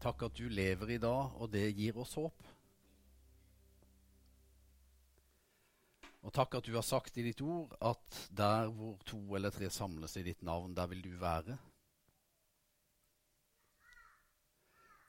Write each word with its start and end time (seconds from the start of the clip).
Takk 0.00 0.22
at 0.30 0.38
du 0.38 0.48
lever 0.48 0.94
i 0.94 1.00
dag, 1.02 1.34
og 1.36 1.50
det 1.52 1.66
gir 1.76 1.98
oss 2.00 2.14
håp. 2.16 2.46
Og 6.20 6.32
takk 6.36 6.58
at 6.58 6.68
du 6.68 6.74
har 6.76 6.84
sagt 6.84 7.16
i 7.20 7.24
ditt 7.24 7.40
ord 7.44 7.72
at 7.84 8.20
der 8.36 8.68
hvor 8.72 8.96
to 9.08 9.20
eller 9.36 9.52
tre 9.52 9.70
samles 9.72 10.16
i 10.20 10.24
ditt 10.24 10.42
navn, 10.44 10.74
der 10.76 10.88
vil 10.88 11.02
du 11.04 11.12
være. 11.20 11.56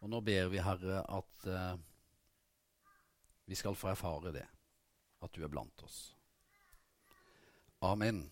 Og 0.02 0.10
nå 0.10 0.22
ber 0.26 0.48
vi, 0.50 0.62
Herre, 0.64 1.04
at 1.06 1.48
eh, 1.48 1.74
vi 3.46 3.56
skal 3.60 3.78
få 3.78 3.92
erfare 3.92 4.32
det, 4.34 4.48
at 5.22 5.36
du 5.36 5.44
er 5.44 5.52
blant 5.52 5.84
oss. 5.86 6.00
Amen. 7.86 8.24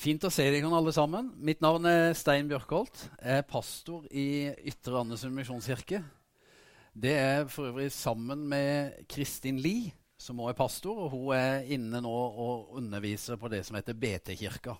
Fint 0.00 0.22
å 0.24 0.30
se 0.32 0.46
dere 0.48 0.68
alle 0.72 0.92
sammen. 0.96 1.26
Mitt 1.44 1.60
navn 1.60 1.84
er 1.84 2.14
Stein 2.16 2.46
Bjørkholt. 2.48 3.02
Jeg 3.20 3.42
er 3.42 3.44
pastor 3.44 4.06
i 4.08 4.48
Ytre 4.70 5.02
Andesund 5.02 5.36
misjonskirke. 5.36 5.98
Det 6.96 7.12
er 7.12 7.42
for 7.52 7.68
øvrig 7.68 7.90
sammen 7.92 8.46
med 8.48 9.02
Kristin 9.12 9.58
Lie, 9.60 9.92
som 10.16 10.40
også 10.40 10.54
er 10.54 10.56
pastor. 10.56 11.02
og 11.04 11.12
Hun 11.12 11.34
er 11.36 11.68
inne 11.76 12.00
nå 12.00 12.14
og 12.14 12.72
underviser 12.80 13.36
på 13.36 13.52
det 13.52 13.60
som 13.66 13.76
heter 13.76 13.92
BT-kirka. 13.92 14.78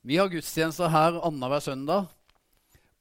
Vi 0.00 0.16
har 0.16 0.32
gudstjenester 0.32 0.88
her 0.88 1.20
annenhver 1.20 1.60
søndag. 1.60 2.08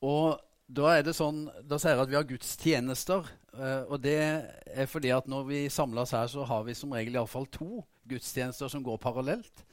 Og 0.03 0.35
da 0.67 0.97
er 0.97 1.07
det 1.07 1.15
sånn, 1.15 1.45
da 1.63 1.79
sier 1.79 1.95
jeg 1.95 2.09
at 2.09 2.11
vi 2.11 2.19
har 2.19 2.27
gudstjenester. 2.27 3.31
Uh, 3.55 3.87
og 3.87 4.03
det 4.03 4.19
er 4.19 4.91
fordi 4.91 5.15
at 5.15 5.31
når 5.31 5.47
vi 5.47 5.65
samles 5.71 6.11
her, 6.11 6.27
så 6.27 6.43
har 6.43 6.67
vi 6.67 6.75
som 6.75 6.91
regel 6.91 7.15
iallfall 7.15 7.47
to 7.55 7.85
gudstjenester 8.11 8.67
som 8.67 8.83
går 8.83 8.99
parallelt. 8.99 9.70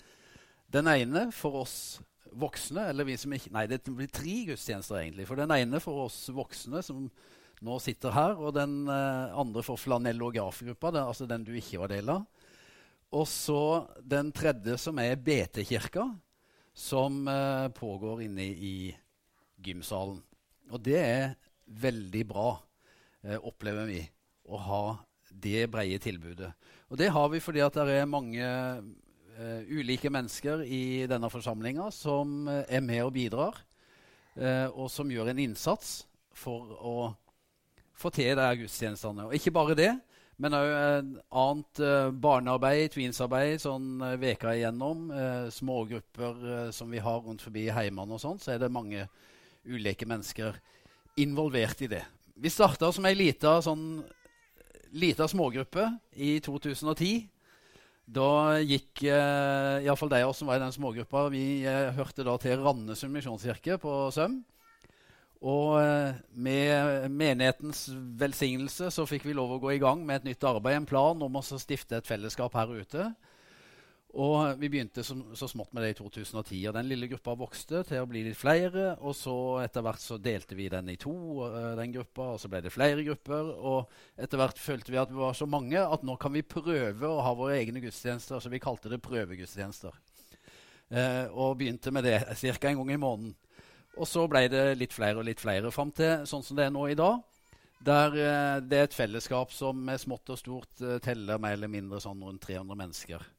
Den 0.72 0.88
ene 0.90 1.28
for 1.32 1.62
oss 1.62 1.78
voksne, 2.38 2.90
eller 2.90 3.06
vi 3.08 3.16
som 3.16 3.32
ikke 3.32 3.52
Nei, 3.54 3.64
det 3.70 3.80
blir 3.86 4.10
tre 4.12 4.34
gudstjenester, 4.50 5.00
egentlig. 5.00 5.26
For 5.28 5.40
den 5.40 5.52
ene 5.54 5.80
for 5.80 6.04
oss 6.04 6.26
voksne 6.34 6.82
som 6.84 7.06
nå 7.64 7.78
sitter 7.82 8.14
her, 8.14 8.36
og 8.38 8.52
den 8.54 8.84
uh, 8.86 9.34
andre 9.38 9.64
for 9.66 9.80
flanellografgruppa, 9.80 10.92
altså 11.00 11.26
den 11.26 11.46
du 11.46 11.54
ikke 11.58 11.80
var 11.82 11.90
del 11.90 12.12
av. 12.12 12.26
Og 13.16 13.24
så 13.30 13.88
den 14.04 14.30
tredje, 14.36 14.76
som 14.78 15.00
er 15.02 15.16
BT-kirka, 15.16 16.04
som 16.76 17.24
uh, 17.26 17.66
pågår 17.74 18.26
inne 18.28 18.46
i 18.52 18.76
gymsalen. 19.64 20.20
Og 20.70 20.84
det 20.84 21.00
er 21.00 21.34
veldig 21.80 22.24
bra, 22.28 22.52
uh, 23.24 23.38
opplever 23.40 23.88
vi, 23.88 24.04
å 24.48 24.60
ha 24.68 24.84
det 25.28 25.66
brede 25.72 25.98
tilbudet. 26.04 26.52
Og 26.92 27.00
det 27.00 27.10
har 27.12 27.26
vi 27.32 27.42
fordi 27.42 27.64
at 27.64 27.74
det 27.88 27.98
er 27.98 28.08
mange 28.08 28.46
uh, 29.38 29.62
ulike 29.70 30.10
mennesker 30.12 30.64
i 30.66 31.06
denne 31.10 31.30
forsamlinga 31.32 31.88
som 31.94 32.48
uh, 32.50 32.62
er 32.66 32.82
med 32.84 33.04
og 33.06 33.14
bidrar, 33.14 33.60
uh, 34.38 34.68
og 34.74 34.90
som 34.92 35.10
gjør 35.10 35.32
en 35.32 35.42
innsats 35.46 36.02
for 36.36 36.74
å 36.78 36.96
få 37.98 38.12
til 38.14 38.36
de 38.38 38.50
gudstjenestene. 38.60 39.26
Og 39.26 39.34
ikke 39.38 39.54
bare 39.54 39.78
det, 39.78 39.92
men 40.38 40.54
òg 40.54 40.68
annet 41.34 41.80
barnearbeid, 42.22 42.92
tweensarbeid 42.94 43.58
sånn 43.58 44.04
veka 44.22 44.52
igjennom. 44.54 45.08
smågrupper 45.50 46.70
som 46.70 46.94
vi 46.94 47.00
har 47.02 47.24
rundt 47.24 47.42
forbi 47.42 47.64
heimene 47.74 48.14
og 48.14 48.22
sånn, 48.22 48.38
så 48.38 48.52
er 48.54 48.60
det 48.62 48.68
mange 48.70 49.08
ulike 49.66 50.06
mennesker 50.06 50.60
involvert 51.18 51.82
i 51.82 51.90
det. 51.90 52.04
Vi 52.38 52.54
starta 52.54 52.92
som 52.94 53.08
ei 53.10 53.16
lita 53.18 53.56
sånn, 53.66 54.04
lita 54.94 55.26
smågruppe 55.26 55.88
i 56.14 56.36
2010. 56.38 57.26
Da 58.08 58.56
gikk 58.64 59.02
eh, 59.04 59.84
iallfall 59.84 60.08
de 60.08 60.22
av 60.24 60.30
oss 60.30 60.38
som 60.40 60.48
var 60.48 60.56
i 60.56 60.62
den 60.62 60.72
smågruppa, 60.72 61.26
vi 61.28 61.66
eh, 61.68 61.90
hørte 61.92 62.24
da 62.24 62.38
til 62.40 62.62
Randesund 62.64 63.12
misjonskirke 63.12 63.76
på 63.82 63.96
Søm. 64.14 64.38
Og 65.44 65.76
eh, 65.82 66.16
med 66.32 67.12
menighetens 67.12 67.84
velsignelse 68.18 68.88
så 68.94 69.04
fikk 69.06 69.28
vi 69.28 69.36
lov 69.36 69.52
å 69.54 69.60
gå 69.60 69.74
i 69.76 69.82
gang 69.82 70.00
med 70.08 70.22
et 70.22 70.30
nytt 70.30 70.46
arbeid, 70.48 70.78
en 70.78 70.88
plan 70.88 71.26
om 71.28 71.36
å 71.36 71.44
stifte 71.44 72.00
et 72.00 72.08
fellesskap 72.08 72.56
her 72.56 72.72
ute. 72.80 73.10
Og 74.16 74.56
vi 74.56 74.70
begynte 74.72 75.02
så, 75.04 75.14
så, 75.36 75.44
smått 75.50 75.74
med 75.76 75.84
det 75.84 75.90
i 75.92 75.96
2010. 75.98 76.62
og 76.70 76.76
Den 76.78 76.88
lille 76.88 77.10
gruppa 77.10 77.34
vokste 77.36 77.82
til 77.84 78.00
å 78.00 78.08
bli 78.08 78.22
litt 78.24 78.38
flere. 78.40 78.94
og 79.04 79.12
så 79.16 79.34
Etter 79.60 79.84
hvert 79.84 80.00
så 80.00 80.16
delte 80.16 80.56
vi 80.56 80.70
den 80.72 80.88
i 80.88 80.96
to, 80.96 81.12
uh, 81.44 81.74
den 81.76 81.92
gruppa, 81.92 82.32
og 82.32 82.40
så 82.40 82.48
ble 82.48 82.62
det 82.64 82.72
flere 82.72 83.04
grupper. 83.04 83.52
og 83.52 83.92
Etter 84.16 84.40
hvert 84.40 84.58
følte 84.62 84.94
vi 84.94 85.02
at 85.02 85.12
vi 85.12 85.20
var 85.20 85.36
så 85.36 85.46
mange 85.46 85.82
at 85.82 86.06
nå 86.08 86.16
kan 86.16 86.32
vi 86.32 86.42
prøve 86.42 87.04
å 87.04 87.20
ha 87.20 87.34
våre 87.36 87.60
egne 87.60 87.84
gudstjenester. 87.84 88.40
Så 88.40 88.52
vi 88.52 88.62
kalte 88.64 88.88
det 88.88 89.02
prøvegudstjenester. 89.04 89.92
Eh, 90.88 91.26
og 91.28 91.58
begynte 91.60 91.92
med 91.92 92.08
det 92.08 92.22
ca. 92.24 92.68
en 92.72 92.80
gang 92.80 92.96
i 92.96 93.00
måneden. 93.00 93.36
Og 93.98 94.08
så 94.08 94.24
ble 94.30 94.46
det 94.48 94.78
litt 94.78 94.94
flere 94.94 95.20
og 95.20 95.26
litt 95.28 95.42
flere 95.42 95.68
fram 95.74 95.90
til 95.92 96.24
sånn 96.24 96.44
som 96.46 96.56
det 96.56 96.64
er 96.64 96.72
nå 96.72 96.88
i 96.88 96.96
dag. 96.96 97.20
Der 97.84 98.16
eh, 98.16 98.60
det 98.64 98.78
er 98.78 98.88
et 98.88 98.96
fellesskap 98.96 99.52
som 99.52 99.84
med 99.84 100.00
smått 100.00 100.32
og 100.32 100.40
stort 100.40 100.86
teller 101.04 101.36
mer 101.36 101.60
eller 101.60 101.68
mindre 101.68 102.00
sånn 102.00 102.24
rundt 102.24 102.48
300 102.48 102.72
mennesker. 102.78 103.34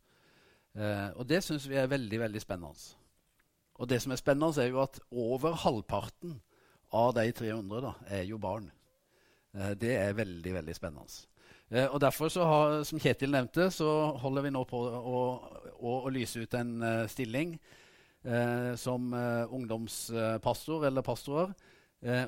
Eh, 0.80 1.10
og 1.20 1.28
det 1.28 1.42
syns 1.44 1.68
vi 1.68 1.78
er 1.80 1.92
veldig 1.92 2.22
veldig 2.22 2.42
spennende. 2.42 2.96
Og 3.80 3.88
det 3.90 4.02
som 4.04 4.12
er 4.12 4.20
spennende, 4.20 4.62
er 4.62 4.72
jo 4.72 4.84
at 4.84 5.00
over 5.12 5.58
halvparten 5.66 6.38
av 6.96 7.14
de 7.18 7.32
300 7.36 7.82
da, 7.84 7.94
er 8.08 8.24
jo 8.30 8.40
barn. 8.42 8.70
Eh, 9.56 9.74
det 9.80 9.96
er 9.98 10.16
veldig 10.16 10.54
veldig 10.60 10.76
spennende. 10.76 11.26
Eh, 11.70 11.88
og 11.88 12.00
Derfor, 12.02 12.32
har, 12.48 12.84
som 12.84 13.00
Kjetil 13.00 13.32
nevnte, 13.32 13.70
så 13.72 14.16
holder 14.24 14.48
vi 14.48 14.54
nå 14.56 14.64
på 14.70 14.80
å, 14.80 15.26
å, 15.76 15.98
å 16.08 16.14
lyse 16.14 16.42
ut 16.42 16.56
en 16.58 16.80
uh, 16.82 17.08
stilling 17.12 17.58
uh, 18.26 18.74
som 18.80 19.12
uh, 19.14 19.52
ungdomspastor 19.54 20.88
eller 20.88 21.06
pastorer. 21.06 21.54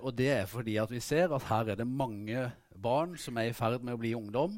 og 0.04 0.12
det 0.12 0.28
er 0.28 0.46
fordi 0.52 0.74
at 0.76 0.92
vi 0.92 1.00
ser 1.00 1.32
at 1.32 1.46
her 1.48 1.70
er 1.72 1.78
det 1.80 1.88
mange 1.88 2.52
barn 2.76 3.14
som 3.18 3.38
er 3.38 3.48
i 3.48 3.54
ferd 3.56 3.86
med 3.88 3.96
å 3.96 4.02
bli 4.02 4.12
ungdom. 4.14 4.58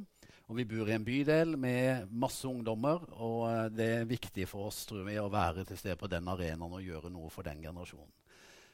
Og 0.52 0.58
vi 0.58 0.66
bor 0.68 0.90
i 0.90 0.96
en 0.96 1.06
bydel 1.06 1.56
med 1.56 2.10
masse 2.12 2.44
ungdommer, 2.48 3.06
og 3.16 3.46
eh, 3.48 3.70
det 3.72 3.88
er 4.00 4.10
viktig 4.10 4.48
for 4.50 4.68
oss 4.68 4.82
tror 4.90 5.06
vi, 5.08 5.16
å 5.20 5.32
være 5.32 5.64
til 5.70 5.80
stede 5.80 5.96
på 6.00 6.10
den 6.12 6.28
arenaen 6.28 6.76
og 6.76 6.84
gjøre 6.84 7.12
noe 7.14 7.32
for 7.32 7.48
den 7.48 7.62
generasjonen. 7.64 8.12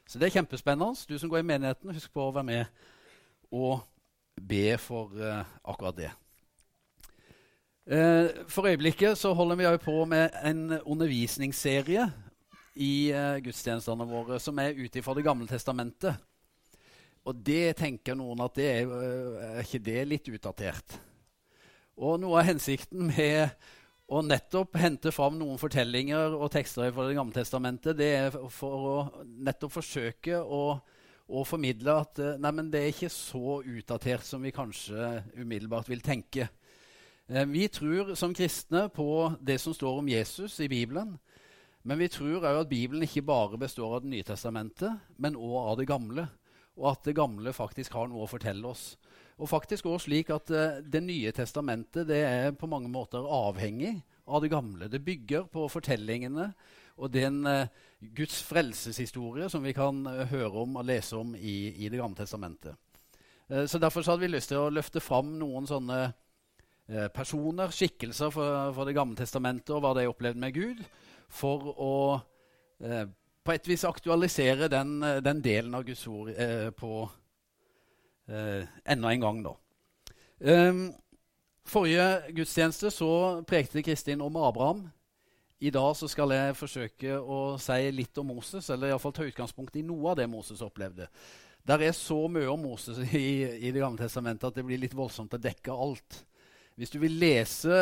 Så 0.10 0.18
det 0.18 0.30
er 0.30 0.40
kjempespennende. 0.40 0.98
Du 1.06 1.20
som 1.22 1.30
går 1.30 1.44
i 1.44 1.50
menigheten, 1.52 1.94
husk 1.94 2.10
på 2.16 2.24
å 2.26 2.34
være 2.34 2.48
med 2.48 2.88
og 3.54 3.84
be 4.42 4.78
for 4.82 5.14
uh, 5.14 5.44
akkurat 5.70 5.98
det. 5.98 6.10
Uh, 7.90 8.48
for 8.50 8.70
øyeblikket 8.70 9.18
så 9.18 9.36
holder 9.38 9.60
vi 9.60 9.70
på 9.84 10.06
med 10.10 10.34
en 10.46 10.80
undervisningsserie 10.80 12.08
i 12.82 12.94
uh, 13.14 13.38
gudstjenestene 13.46 14.08
våre 14.10 14.40
som 14.42 14.58
er 14.62 14.78
ut 14.78 14.98
ifra 14.98 15.14
Det 15.18 15.26
gamle 15.26 15.50
testamentet. 15.50 16.18
Og 17.30 17.38
det 17.46 17.78
tenker 17.78 18.18
noen 18.18 18.42
at 18.42 18.58
det 18.58 18.70
er, 18.80 18.98
er 19.52 19.62
ikke 19.62 19.84
det 19.86 20.08
litt 20.10 20.34
utdatert? 20.34 20.98
Og 22.00 22.20
noe 22.22 22.40
av 22.40 22.48
hensikten 22.48 23.10
med 23.10 23.50
å 24.10 24.22
nettopp 24.24 24.78
hente 24.80 25.12
fram 25.14 25.36
noen 25.38 25.60
fortellinger 25.60 26.34
og 26.38 26.48
tekster 26.54 26.94
fra 26.96 27.10
Det 27.10 27.18
gamle 27.18 27.36
testamentet, 27.36 27.98
det 28.00 28.08
er 28.16 28.38
for 28.54 28.86
å 28.90 28.96
nettopp 29.28 29.76
forsøke 29.76 30.40
å, 30.40 30.62
å 31.28 31.44
formidle 31.46 31.98
at 32.02 32.22
eh, 32.24 32.40
nei, 32.42 32.54
det 32.72 32.82
er 32.82 32.94
ikke 32.94 33.12
så 33.14 33.60
utdatert 33.60 34.26
som 34.26 34.42
vi 34.42 34.56
kanskje 34.56 35.20
umiddelbart 35.36 35.92
vil 35.92 36.02
tenke. 36.06 36.48
Eh, 37.28 37.46
vi 37.52 37.68
tror 37.68 38.16
som 38.18 38.34
kristne 38.34 38.88
på 38.96 39.30
det 39.44 39.60
som 39.62 39.76
står 39.76 40.00
om 40.00 40.10
Jesus 40.10 40.56
i 40.64 40.72
Bibelen. 40.72 41.18
Men 41.84 42.00
vi 42.00 42.10
tror 42.12 42.40
òg 42.40 42.64
at 42.64 42.72
Bibelen 42.72 43.06
ikke 43.06 43.28
bare 43.28 43.60
består 43.60 43.98
av 43.98 44.02
Det 44.04 44.12
nye 44.12 44.26
testamentet, 44.28 45.04
men 45.18 45.38
òg 45.38 45.60
av 45.62 45.78
det 45.80 45.88
gamle. 45.88 46.26
Og 46.80 46.94
at 46.94 47.06
det 47.06 47.16
gamle 47.20 47.54
faktisk 47.54 47.94
har 47.94 48.08
noe 48.08 48.24
å 48.24 48.32
fortelle 48.32 48.68
oss. 48.68 48.94
Og 49.40 49.48
faktisk 49.48 49.88
også 49.88 50.10
slik 50.10 50.32
at 50.36 50.52
uh, 50.52 50.80
Det 50.84 51.02
nye 51.04 51.32
testamentet 51.36 52.08
det 52.08 52.20
er 52.28 52.52
på 52.52 52.68
mange 52.68 52.90
måter 52.92 53.24
avhengig 53.24 53.96
av 54.28 54.44
det 54.44 54.52
gamle. 54.52 54.90
Det 54.92 55.04
bygger 55.04 55.48
på 55.52 55.68
fortellingene 55.72 56.52
og 57.00 57.14
den 57.14 57.46
uh, 57.48 57.68
Guds 58.16 58.42
frelseshistorie 58.44 59.50
som 59.50 59.64
vi 59.64 59.74
kan 59.74 60.04
uh, 60.08 60.26
høre 60.28 60.66
om 60.66 60.76
og 60.82 60.88
lese 60.88 61.16
om 61.18 61.36
i, 61.36 61.72
i 61.86 61.90
Det 61.90 62.00
gamle 62.00 62.20
testamentet. 62.20 62.76
så 63.50 63.80
Derfor 63.80 64.02
så 64.02 64.12
hadde 64.12 64.22
vi 64.22 64.36
lyst 64.36 64.52
til 64.52 64.60
å 64.62 64.70
løfte 64.70 65.00
fram 65.02 65.32
noen 65.40 65.66
sånne 65.66 66.12
personer, 67.14 67.72
skikkelser 67.74 68.30
for, 68.30 68.86
Det 68.86 68.94
gamle 68.94 69.18
testamentet 69.18 69.72
og 69.74 69.82
hva 69.82 69.94
de 69.98 70.08
opplevde 70.10 70.40
med 70.40 70.54
Gud, 70.54 70.84
for 71.30 71.74
å 71.74 71.94
på 73.44 73.54
et 73.54 73.68
vis 73.68 73.84
aktualisere 73.86 74.70
den, 74.70 75.02
den 75.26 75.42
delen 75.42 75.74
av 75.74 75.84
Guds 75.84 76.06
ord 76.08 76.30
på 76.78 77.10
eh, 78.30 78.70
enda 78.86 79.12
en 79.12 79.26
gang, 79.26 79.42
da. 79.44 79.56
Um, 80.40 80.86
forrige 81.68 82.32
gudstjeneste 82.38 82.92
så 82.94 83.12
prekte 83.48 83.84
Kristin 83.84 84.22
om 84.24 84.38
Abraham. 84.40 84.86
I 85.60 85.74
dag 85.76 85.92
så 86.00 86.08
skal 86.08 86.32
jeg 86.32 86.56
forsøke 86.56 87.18
å 87.20 87.58
si 87.60 87.90
litt 87.92 88.18
om 88.22 88.30
Moses, 88.32 88.70
eller 88.72 88.94
iallfall 88.94 89.16
ta 89.18 89.28
utgangspunkt 89.28 89.76
i 89.76 89.84
noe 89.84 90.14
av 90.14 90.22
det 90.22 90.30
Moses 90.32 90.64
opplevde. 90.64 91.10
Der 91.68 91.84
er 91.84 91.92
så 91.94 92.22
mye 92.32 92.48
om 92.48 92.64
Moses 92.64 93.02
i, 93.14 93.44
i 93.68 93.72
Det 93.72 93.82
gamle 93.82 94.00
testamentet 94.00 94.48
at 94.48 94.56
det 94.56 94.66
blir 94.66 94.80
litt 94.80 94.96
voldsomt 94.96 95.36
å 95.36 95.42
dekke 95.42 95.76
alt. 95.76 96.24
Hvis 96.80 96.94
du 96.94 97.02
vil 97.02 97.18
lese 97.20 97.76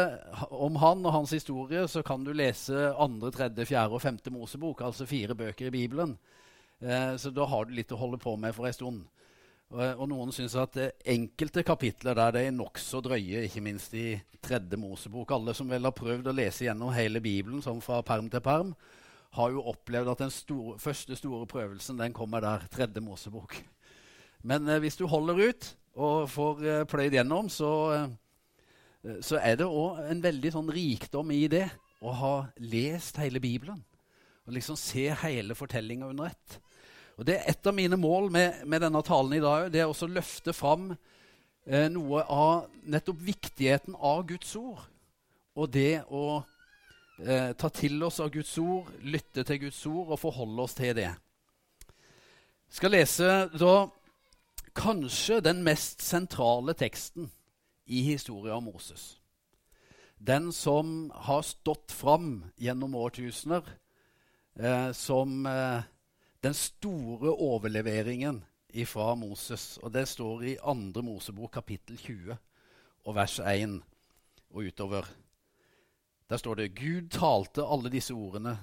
om 0.49 0.79
han 0.81 1.05
og 1.05 1.13
hans 1.13 1.35
historie, 1.35 1.83
så 1.85 2.01
kan 2.01 2.23
du 2.25 2.31
lese 2.33 2.87
andre, 2.97 3.29
tredje, 3.35 3.67
fjerde 3.69 3.93
og 3.93 4.01
femte 4.01 4.33
Mosebok, 4.33 4.81
altså 4.81 5.05
fire 5.05 5.35
bøker 5.37 5.69
i 5.69 5.75
Bibelen. 5.75 6.15
Eh, 6.81 7.13
så 7.21 7.29
da 7.29 7.45
har 7.45 7.67
du 7.67 7.75
litt 7.77 7.93
å 7.93 7.99
holde 8.01 8.17
på 8.17 8.33
med 8.41 8.57
for 8.57 8.65
en 8.65 8.73
stund. 8.73 9.03
Og, 9.67 9.81
og 9.83 10.05
noen 10.07 10.31
syns 10.31 10.55
at 10.59 10.77
eh, 10.79 10.93
enkelte 11.11 11.63
kapitler 11.67 12.15
der 12.15 12.35
det 12.35 12.45
er 12.47 12.53
nokså 12.55 13.01
drøye, 13.03 13.43
ikke 13.47 13.63
minst 13.65 13.95
i 13.99 14.13
tredje 14.43 14.79
Mosebok 14.79 15.33
Alle 15.35 15.55
som 15.57 15.67
vel 15.67 15.83
har 15.83 15.95
prøvd 15.95 16.29
å 16.31 16.35
lese 16.35 16.67
gjennom 16.67 16.93
hele 16.95 17.19
Bibelen 17.23 17.63
sånn 17.63 17.81
fra 17.83 17.99
perm 18.05 18.29
til 18.31 18.43
perm, 18.43 18.71
har 19.35 19.51
jo 19.51 19.65
opplevd 19.67 20.13
at 20.13 20.21
den 20.23 20.31
store, 20.31 20.77
første 20.79 21.17
store 21.19 21.47
prøvelsen 21.49 21.99
den 21.99 22.15
kommer 22.15 22.43
der. 22.43 22.63
Tredje 22.71 23.03
Mosebok. 23.03 23.57
Men 24.47 24.69
eh, 24.69 24.79
hvis 24.83 24.97
du 24.99 25.07
holder 25.09 25.41
ut 25.49 25.67
og 25.97 26.29
får 26.31 26.63
eh, 26.63 26.85
pløyd 26.89 27.17
gjennom, 27.17 27.49
så, 27.51 27.71
eh, 27.97 29.19
så 29.25 29.41
er 29.41 29.59
det 29.59 29.67
òg 29.67 29.99
en 30.07 30.23
veldig 30.23 30.53
sånn 30.53 30.71
rikdom 30.73 31.33
i 31.35 31.43
det 31.51 31.65
å 31.99 32.13
ha 32.13 32.33
lest 32.61 33.19
hele 33.19 33.41
Bibelen. 33.43 33.83
Og 34.47 34.55
liksom 34.55 34.77
se 34.79 35.09
hele 35.25 35.57
fortellinga 35.57 36.07
under 36.07 36.31
ett. 36.31 36.59
Og 37.17 37.25
Det 37.25 37.33
er 37.35 37.47
et 37.49 37.67
av 37.67 37.73
mine 37.73 37.97
mål 37.97 38.29
med, 38.31 38.61
med 38.69 38.83
denne 38.85 39.01
talen 39.01 39.33
i 39.33 39.41
dag. 39.41 39.71
Det 39.73 39.81
er 39.81 39.89
også 39.89 40.05
å 40.05 40.13
løfte 40.13 40.53
fram 40.53 40.91
eh, 41.65 41.87
noe 41.89 42.21
av 42.29 42.67
nettopp 42.85 43.23
viktigheten 43.25 43.97
av 43.97 44.21
Guds 44.29 44.53
ord. 44.59 44.83
Og 45.57 45.71
det 45.73 46.03
å 46.13 46.43
eh, 47.25 47.55
ta 47.57 47.71
til 47.73 47.97
oss 48.05 48.21
av 48.21 48.29
Guds 48.35 48.53
ord, 48.61 48.91
lytte 49.01 49.41
til 49.49 49.63
Guds 49.65 49.81
ord 49.89 50.13
og 50.13 50.21
forholde 50.21 50.67
oss 50.67 50.77
til 50.77 50.93
det. 50.97 51.09
Jeg 52.67 52.77
skal 52.77 52.93
lese 52.93 53.33
da 53.57 53.75
kanskje 54.77 55.41
den 55.41 55.65
mest 55.65 56.05
sentrale 56.05 56.77
teksten 56.77 57.31
i 57.89 58.03
historien 58.11 58.59
om 58.59 58.69
Moses. 58.69 59.15
Den 60.17 60.51
som 60.53 61.09
har 61.13 61.41
stått 61.45 61.93
fram 61.93 62.43
gjennom 62.61 62.93
årtusener 62.97 63.65
eh, 64.59 64.91
som 64.93 65.45
eh, 65.49 65.85
den 66.47 66.55
store 66.55 67.33
overleveringen 67.35 68.43
fra 68.85 69.15
Moses. 69.15 69.77
Og 69.83 69.91
Det 69.93 70.07
står 70.07 70.43
i 70.43 70.55
2. 70.55 71.01
Mosebok 71.01 71.51
kapittel 71.51 71.97
20 71.97 72.37
og 73.03 73.15
vers 73.15 73.39
1 73.39 73.81
og 74.49 74.63
utover. 74.63 75.09
Der 76.29 76.37
står 76.37 76.55
det 76.55 76.75
Gud 76.75 77.09
talte 77.09 77.65
alle 77.67 77.91
disse 77.91 78.13
ordene. 78.13 78.59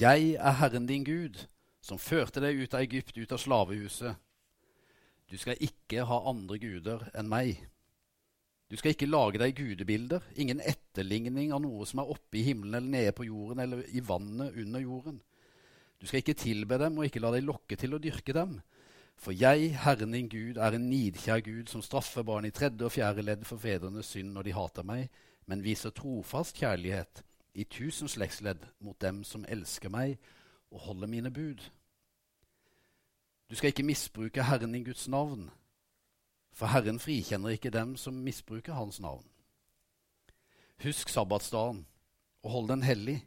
Jeg 0.00 0.30
er 0.40 0.56
Herren 0.60 0.86
din 0.86 1.04
Gud, 1.04 1.46
som 1.82 1.98
førte 1.98 2.40
deg 2.40 2.62
ut 2.62 2.74
av 2.74 2.80
Egypt, 2.80 3.18
ut 3.18 3.32
av 3.32 3.38
slavehuset. 3.38 4.16
Du 5.30 5.36
skal 5.36 5.60
ikke 5.60 6.06
ha 6.08 6.22
andre 6.28 6.58
guder 6.58 7.04
enn 7.14 7.28
meg. 7.28 7.60
Du 8.70 8.76
skal 8.76 8.94
ikke 8.94 9.10
lage 9.10 9.38
deg 9.38 9.56
gudebilder, 9.56 10.24
ingen 10.36 10.60
etterligning 10.60 11.52
av 11.52 11.60
noe 11.60 11.84
som 11.84 12.00
er 12.00 12.16
oppe 12.16 12.40
i 12.40 12.46
himmelen 12.48 12.80
eller 12.80 12.96
nede 12.96 13.12
på 13.12 13.28
jorden 13.28 13.60
eller 13.60 13.84
i 13.92 14.00
vannet 14.00 14.56
under 14.56 14.80
jorden. 14.80 15.20
Du 16.00 16.06
skal 16.06 16.22
ikke 16.22 16.36
tilbe 16.38 16.78
dem 16.78 16.98
og 16.98 17.06
ikke 17.08 17.22
la 17.22 17.30
deg 17.34 17.46
lokke 17.46 17.76
til 17.80 17.94
å 17.96 18.00
dyrke 18.02 18.34
dem. 18.36 18.58
For 19.16 19.32
jeg, 19.32 19.70
Herren 19.78 20.12
din 20.12 20.28
Gud, 20.28 20.58
er 20.58 20.74
en 20.74 20.88
nidkjær 20.90 21.44
Gud 21.46 21.70
som 21.70 21.82
straffer 21.82 22.26
barn 22.26 22.48
i 22.48 22.52
tredje 22.54 22.84
og 22.84 22.92
fjerde 22.92 23.22
ledd 23.22 23.44
for 23.46 23.62
fedrenes 23.62 24.10
synd 24.10 24.34
når 24.34 24.48
de 24.48 24.56
hater 24.56 24.86
meg, 24.86 25.06
men 25.46 25.62
viser 25.64 25.94
trofast 25.94 26.58
kjærlighet 26.58 27.22
i 27.54 27.64
tusen 27.70 28.10
slektsledd 28.10 28.64
mot 28.82 28.98
dem 29.00 29.22
som 29.24 29.46
elsker 29.48 29.92
meg 29.92 30.18
og 30.74 30.80
holder 30.88 31.10
mine 31.10 31.30
bud. 31.30 31.62
Du 33.50 33.54
skal 33.54 33.70
ikke 33.70 33.86
misbruke 33.86 34.42
Herren 34.42 34.72
din 34.72 34.84
Guds 34.84 35.06
navn, 35.08 35.50
for 36.52 36.66
Herren 36.66 36.98
frikjenner 36.98 37.54
ikke 37.54 37.70
dem 37.70 37.96
som 37.96 38.14
misbruker 38.14 38.74
Hans 38.74 39.00
navn. 39.00 39.26
Husk 40.82 41.08
sabbatsdagen 41.08 41.84
og 42.42 42.50
hold 42.50 42.68
den 42.68 42.82
hellig. 42.82 43.20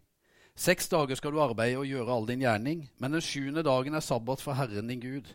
Seks 0.57 0.87
dager 0.89 1.13
skal 1.13 1.35
du 1.35 1.37
arbeide 1.37 1.77
og 1.77 1.85
gjøre 1.85 2.09
all 2.09 2.23
din 2.25 2.41
gjerning, 2.41 2.79
men 2.97 3.13
den 3.13 3.21
sjuende 3.21 3.61
dagen 3.61 3.93
er 3.93 4.01
sabbat 4.01 4.41
for 4.41 4.57
Herren 4.57 4.87
din 4.89 5.03
Gud. 5.03 5.27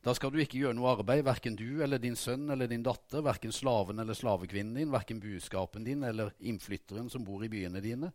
Da 0.00 0.14
skal 0.16 0.32
du 0.32 0.38
ikke 0.40 0.56
gjøre 0.56 0.72
noe 0.78 0.94
arbeid, 0.94 1.20
verken 1.26 1.58
du 1.58 1.82
eller 1.84 2.00
din 2.00 2.16
sønn 2.16 2.48
eller 2.48 2.70
din 2.70 2.86
datter, 2.86 3.20
verken 3.20 3.52
slaven 3.52 4.00
eller 4.00 4.16
slavekvinnen 4.16 4.78
din, 4.80 4.88
verken 4.88 5.20
buskapen 5.20 5.84
din 5.84 6.00
eller 6.08 6.32
innflytteren 6.40 7.10
som 7.12 7.26
bor 7.26 7.44
i 7.44 7.50
byene 7.52 7.82
dine. 7.84 8.08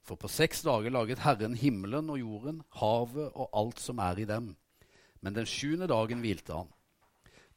For 0.00 0.16
på 0.16 0.28
seks 0.32 0.64
dager 0.64 0.88
laget 0.88 1.20
Herren 1.20 1.52
himmelen 1.60 2.08
og 2.08 2.22
jorden, 2.22 2.64
havet 2.80 3.28
og 3.34 3.52
alt 3.52 3.84
som 3.84 4.00
er 4.00 4.24
i 4.24 4.26
dem. 4.28 4.54
Men 5.20 5.36
den 5.36 5.44
sjuende 5.44 5.90
dagen 5.92 6.24
hvilte 6.24 6.62
han. 6.62 6.72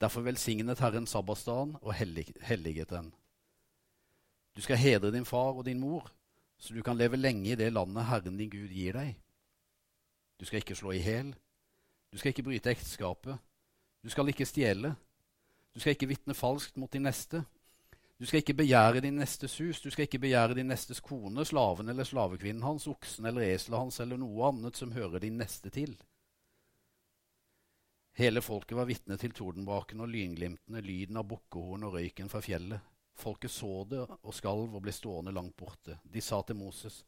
Derfor 0.04 0.28
velsignet 0.28 0.84
Herren 0.84 1.08
sabbatsdagen 1.08 1.78
og 1.80 1.96
helliget 1.96 2.92
den. 2.92 3.14
Du 4.52 4.60
skal 4.68 4.84
hedre 4.84 5.16
din 5.16 5.26
far 5.26 5.56
og 5.56 5.64
din 5.64 5.80
mor, 5.80 6.12
så 6.58 6.74
du 6.74 6.82
kan 6.84 6.98
leve 6.98 7.20
lenge 7.20 7.52
i 7.52 7.58
det 7.60 7.70
landet 7.74 8.08
Herren 8.10 8.38
din 8.38 8.50
Gud 8.50 8.72
gir 8.74 8.98
deg. 8.98 9.18
Du 10.40 10.46
skal 10.46 10.62
ikke 10.62 10.78
slå 10.78 10.94
i 10.94 11.02
hjel. 11.02 11.34
Du 12.12 12.18
skal 12.18 12.34
ikke 12.34 12.46
bryte 12.48 12.72
ekteskapet. 12.72 13.38
Du 14.04 14.10
skal 14.10 14.30
ikke 14.30 14.46
stjele. 14.46 14.96
Du 15.74 15.80
skal 15.80 15.94
ikke 15.94 16.10
vitne 16.10 16.34
falskt 16.34 16.78
mot 16.78 16.94
din 16.94 17.06
neste. 17.06 17.44
Du 18.18 18.26
skal 18.26 18.42
ikke 18.42 18.58
begjære 18.58 19.02
din 19.06 19.20
nestes 19.22 19.58
hus. 19.62 19.82
Du 19.82 19.90
skal 19.94 20.08
ikke 20.08 20.20
begjære 20.20 20.56
din 20.58 20.72
nestes 20.72 21.00
kone, 21.06 21.46
slaven 21.46 21.90
eller 21.90 22.04
slavekvinnen 22.04 22.64
hans, 22.66 22.88
oksen 22.88 23.26
eller 23.30 23.46
eselet 23.46 23.78
hans 23.80 24.00
eller 24.02 24.18
noe 24.18 24.48
annet 24.50 24.78
som 24.78 24.92
hører 24.92 25.22
din 25.22 25.38
neste 25.38 25.70
til. 25.70 25.94
Hele 28.18 28.42
folket 28.42 28.78
var 28.78 28.90
vitne 28.90 29.20
til 29.22 29.36
tordenbraken 29.38 30.02
og 30.02 30.10
lynglimtene, 30.10 30.82
lyden 30.82 31.20
av 31.22 31.28
bukkehorn 31.30 31.86
og 31.86 32.00
røyken 32.00 32.32
fra 32.34 32.42
fjellet. 32.42 32.82
Folket 33.18 33.52
så 33.52 33.82
det 33.90 34.04
og 34.06 34.34
skalv 34.36 34.76
og 34.78 34.84
ble 34.86 34.94
stående 34.94 35.34
langt 35.34 35.56
borte. 35.58 35.98
De 36.06 36.22
sa 36.22 36.44
til 36.46 36.60
Moses, 36.60 37.02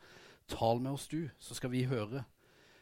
Tal 0.50 0.80
med 0.82 0.96
oss 0.96 1.08
du, 1.08 1.30
så 1.38 1.54
skal 1.54 1.70
vi 1.70 1.84
høre. 1.86 2.24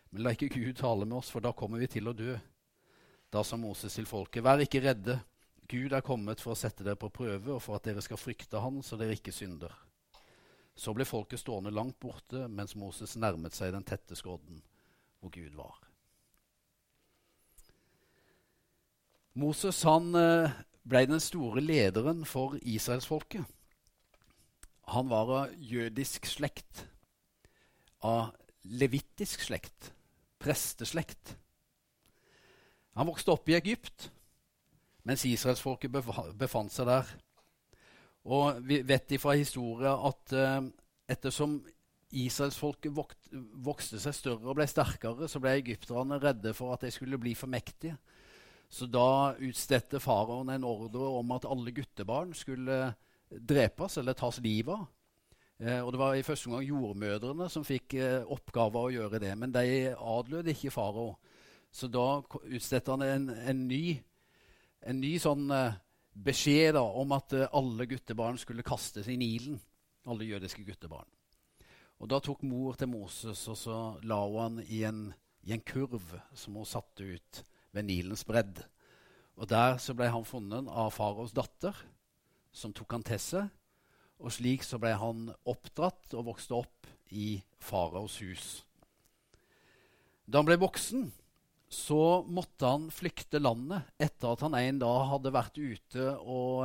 Men 0.10 0.24
la 0.24 0.32
ikke 0.32 0.48
Gud 0.54 0.78
tale 0.80 1.04
med 1.04 1.18
oss, 1.18 1.32
for 1.34 1.44
da 1.44 1.52
kommer 1.52 1.82
vi 1.84 1.90
til 1.92 2.08
å 2.08 2.16
dø. 2.16 2.38
Da 3.28 3.44
sa 3.44 3.60
Moses 3.60 3.98
til 3.98 4.08
folket, 4.08 4.44
Vær 4.44 4.64
ikke 4.64 4.80
redde. 4.86 5.18
Gud 5.68 5.92
er 5.92 6.06
kommet 6.06 6.40
for 6.40 6.54
å 6.54 6.60
sette 6.60 6.86
dere 6.86 6.96
på 6.96 7.12
prøve, 7.12 7.58
og 7.58 7.60
for 7.60 7.76
at 7.76 7.84
dere 7.84 8.04
skal 8.06 8.20
frykte 8.20 8.62
Han, 8.64 8.80
så 8.80 8.96
dere 8.96 9.18
ikke 9.18 9.36
synder. 9.36 9.74
Så 10.78 10.94
ble 10.96 11.04
folket 11.10 11.42
stående 11.42 11.74
langt 11.74 12.00
borte 12.00 12.46
mens 12.48 12.78
Moses 12.80 13.18
nærmet 13.20 13.56
seg 13.58 13.74
den 13.76 13.84
tette 13.84 14.16
skodden 14.16 14.62
hvor 15.20 15.34
Gud 15.34 15.58
var. 15.58 15.82
Moses 19.38 19.84
han 19.86 20.16
eh, 20.16 20.54
ble 20.88 21.04
den 21.10 21.22
store 21.24 21.62
lederen 21.64 22.26
for 22.26 22.58
israelsfolket. 22.62 23.46
Han 24.94 25.10
var 25.12 25.32
av 25.36 25.56
jødisk 25.60 26.26
slekt, 26.30 26.86
av 28.08 28.32
levittisk 28.64 29.44
slekt, 29.44 29.92
presteslekt. 30.40 31.36
Han 32.96 33.10
vokste 33.10 33.34
opp 33.36 33.50
i 33.50 33.58
Egypt 33.58 34.10
mens 35.08 35.24
israelsfolket 35.28 35.92
befant 36.36 36.74
seg 36.74 36.90
der. 36.90 37.12
Og 38.28 38.60
vi 38.68 38.82
vet 38.84 39.14
fra 39.22 39.38
historien 39.40 40.02
at 40.10 40.34
uh, 40.36 40.66
ettersom 41.08 41.62
israelsfolket 42.12 42.92
vokste 43.64 44.00
seg 44.04 44.16
større 44.16 44.50
og 44.50 44.58
ble 44.60 44.68
sterkere, 44.68 45.30
så 45.32 45.40
ble 45.44 45.56
egypterne 45.60 46.20
redde 46.24 46.54
for 46.56 46.76
at 46.76 46.84
de 46.84 46.92
skulle 46.92 47.20
bli 47.20 47.36
for 47.40 47.52
mektige. 47.52 47.96
Så 48.70 48.88
da 48.92 49.36
utstedte 49.40 50.00
faraoen 50.04 50.52
en 50.52 50.68
ordre 50.68 51.08
om 51.20 51.32
at 51.36 51.48
alle 51.48 51.72
guttebarn 51.72 52.34
skulle 52.36 52.94
drepes 53.30 53.98
eller 54.00 54.16
tas 54.18 54.40
livet 54.44 54.76
av. 54.76 54.88
Eh, 55.58 55.80
og 55.82 55.92
Det 55.92 56.00
var 56.00 56.16
i 56.16 56.24
første 56.24 56.50
omgang 56.50 56.68
jordmødrene 56.68 57.50
som 57.50 57.66
fikk 57.66 57.96
eh, 57.98 58.28
å 58.28 58.90
gjøre 58.94 59.20
det. 59.20 59.34
Men 59.38 59.52
de 59.52 59.96
adlød 59.96 60.52
ikke 60.54 60.72
farao. 60.72 61.16
Så 61.72 61.88
da 61.88 62.22
utstedte 62.44 62.92
han 62.92 63.02
en, 63.02 63.30
en, 63.30 63.68
ny, 63.68 63.98
en 64.82 65.02
ny 65.02 65.18
sånn 65.20 65.50
eh, 65.52 65.80
beskjed 66.14 66.76
da, 66.78 66.84
om 66.84 67.12
at 67.18 67.34
eh, 67.34 67.50
alle 67.54 67.88
guttebarn 67.90 68.38
skulle 68.38 68.66
kastes 68.68 69.08
i 69.08 69.18
Nilen. 69.18 69.60
Alle 70.08 70.28
jødiske 70.28 70.64
guttebarn. 70.64 71.08
Og 71.98 72.10
Da 72.10 72.20
tok 72.22 72.44
mor 72.46 72.78
til 72.78 72.92
Moses 72.92 73.42
og 73.50 73.58
så 73.58 73.78
la 74.06 74.20
hun 74.22 74.38
han 74.40 74.60
i 74.70 74.84
en, 74.86 75.08
i 75.50 75.56
en 75.56 75.64
kurv 75.66 76.14
som 76.38 76.56
hun 76.56 76.68
satte 76.68 77.04
ut 77.04 77.42
ved 77.78 77.88
Nilens 77.88 78.26
bredd. 78.28 78.64
Og 79.38 79.48
Der 79.50 79.78
så 79.82 79.94
ble 79.94 80.10
han 80.10 80.26
funnet 80.26 80.70
av 80.70 80.92
faraos 80.96 81.36
datter, 81.36 81.76
som 82.52 82.74
tok 82.74 82.98
han 82.98 83.06
til 83.06 83.22
seg. 83.22 83.54
Og 84.18 84.34
slik 84.34 84.66
så 84.66 84.80
ble 84.82 84.96
han 84.98 85.28
oppdratt 85.46 86.16
og 86.18 86.32
vokste 86.32 86.58
opp 86.58 86.90
i 87.14 87.38
faraos 87.62 88.18
hus. 88.24 88.48
Da 90.26 90.42
han 90.42 90.50
ble 90.50 90.58
voksen, 90.60 91.06
så 91.70 92.24
måtte 92.26 92.68
han 92.68 92.88
flykte 92.92 93.42
landet 93.44 93.86
etter 94.02 94.32
at 94.32 94.44
han 94.46 94.56
en 94.58 94.80
dag 94.82 95.02
hadde 95.12 95.34
vært 95.36 95.60
ute 95.60 96.06
og 96.24 96.64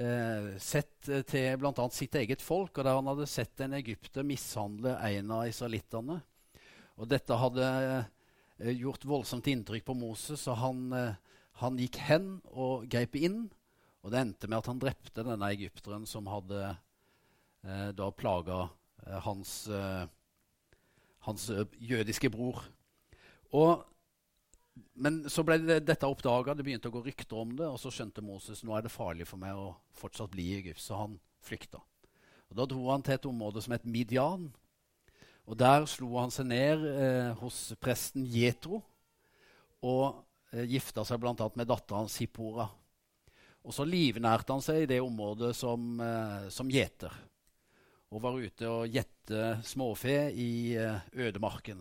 eh, 0.00 0.48
sett 0.60 1.10
til 1.28 1.60
bl.a. 1.60 1.86
sitt 1.92 2.16
eget 2.18 2.42
folk, 2.42 2.72
og 2.72 2.84
der 2.88 2.98
han 2.98 3.10
hadde 3.12 3.28
sett 3.30 3.60
en 3.62 3.76
egypter 3.78 4.26
mishandle 4.26 4.96
en 4.96 5.34
av 5.36 5.46
israelittene. 5.52 6.18
Og 6.98 7.06
dette 7.12 7.36
hadde 7.38 7.68
Eh, 7.68 8.17
gjort 8.58 9.06
voldsomt 9.06 9.46
inntrykk 9.50 9.86
på 9.86 9.96
Moses, 9.98 10.42
så 10.46 10.56
han, 10.58 10.92
eh, 10.92 11.14
han 11.62 11.78
gikk 11.78 12.00
hen 12.08 12.38
og 12.50 12.88
grep 12.90 13.16
inn. 13.18 13.46
Og 14.02 14.12
det 14.12 14.20
endte 14.22 14.48
med 14.48 14.60
at 14.60 14.70
han 14.70 14.80
drepte 14.82 15.26
denne 15.26 15.50
egypteren 15.52 16.06
som 16.08 16.28
hadde 16.30 16.62
eh, 16.68 17.90
da 17.96 18.10
plaga 18.14 18.68
eh, 19.06 19.18
hans, 19.26 19.52
eh, 19.68 20.04
hans, 21.26 21.50
jødiske 21.78 22.30
bror. 22.32 22.64
Og 23.52 23.84
men 24.94 25.24
så 25.26 25.42
ble 25.42 25.56
det, 25.58 25.80
dette 25.88 26.06
oppdaga, 26.06 26.54
det 26.54 26.62
begynte 26.62 26.86
å 26.90 26.94
gå 26.94 27.00
rykter 27.02 27.40
om 27.40 27.56
det, 27.58 27.66
og 27.66 27.80
så 27.82 27.90
skjønte 27.90 28.22
Moses 28.22 28.62
nå 28.62 28.76
er 28.76 28.84
det 28.86 28.92
farlig 28.94 29.26
for 29.26 29.40
meg 29.42 29.58
å 29.58 29.72
fortsatt 29.98 30.30
bli 30.30 30.44
i 30.52 30.58
Egypt, 30.60 30.82
så 30.82 31.00
han 31.00 31.16
flykta. 31.42 31.80
Og 32.48 32.56
Da 32.60 32.66
dro 32.70 32.84
han 32.92 33.02
til 33.02 33.16
et 33.16 33.26
område 33.26 33.62
som 33.64 33.74
het 33.74 33.86
Midian. 33.86 34.48
Og 35.48 35.56
Der 35.56 35.86
slo 35.88 36.10
han 36.20 36.32
seg 36.32 36.50
ned 36.50 36.82
eh, 36.84 37.30
hos 37.40 37.70
presten 37.80 38.26
Jetro 38.28 38.82
og 39.80 40.18
eh, 40.52 40.66
gifta 40.68 41.06
seg 41.08 41.22
bl.a. 41.22 41.32
med 41.56 41.70
datteren 41.70 42.10
Hippora. 42.12 42.66
Og 43.64 43.72
så 43.72 43.86
livnærte 43.88 44.52
han 44.52 44.64
seg 44.64 44.82
i 44.82 44.90
det 44.90 45.00
området 45.00 45.54
som, 45.56 45.96
eh, 46.04 46.50
som 46.52 46.68
gjeter. 46.68 47.16
Og 48.12 48.22
var 48.24 48.36
ute 48.36 48.68
og 48.68 48.92
gjette 48.92 49.58
småfe 49.64 50.18
i 50.36 50.76
eh, 50.76 51.00
ødemarken. 51.16 51.80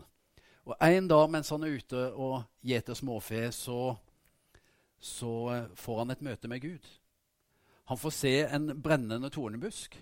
Og 0.68 0.76
En 0.84 1.08
dag 1.12 1.28
mens 1.32 1.52
han 1.52 1.64
er 1.64 1.76
ute 1.76 2.08
og 2.16 2.42
gjeter 2.64 2.96
småfe, 2.96 3.50
så, 3.52 3.98
så 5.00 5.34
eh, 5.52 5.72
får 5.76 6.06
han 6.06 6.16
et 6.16 6.24
møte 6.24 6.48
med 6.52 6.64
Gud. 6.64 6.92
Han 7.92 8.00
får 8.00 8.16
se 8.16 8.38
en 8.48 8.72
brennende 8.80 9.32
tornebusk, 9.32 9.96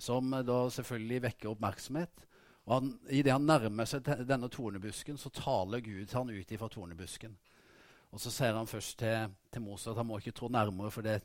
som 0.00 0.32
da 0.32 0.66
selvfølgelig 0.72 1.28
vekker 1.30 1.52
oppmerksomhet. 1.52 2.28
Og 2.68 2.74
han, 2.76 2.90
Idet 3.08 3.32
han 3.32 3.46
nærmer 3.48 3.88
seg 3.88 4.06
denne 4.28 4.50
tornebusken, 4.52 5.18
så 5.18 5.32
taler 5.34 5.82
Gud 5.84 6.04
til 6.04 6.18
han 6.18 6.32
ut 6.32 6.52
ifra 6.52 6.68
tornebusken. 6.68 7.36
Og 8.10 8.20
Så 8.20 8.32
sier 8.34 8.56
han 8.56 8.66
først 8.66 8.98
til, 8.98 9.30
til 9.52 9.62
Moses 9.62 9.92
at 9.92 10.00
han 10.00 10.06
må 10.06 10.18
ikke 10.18 10.34
trå 10.34 10.48
nærmere, 10.50 10.90
for 10.90 11.06
det 11.06 11.20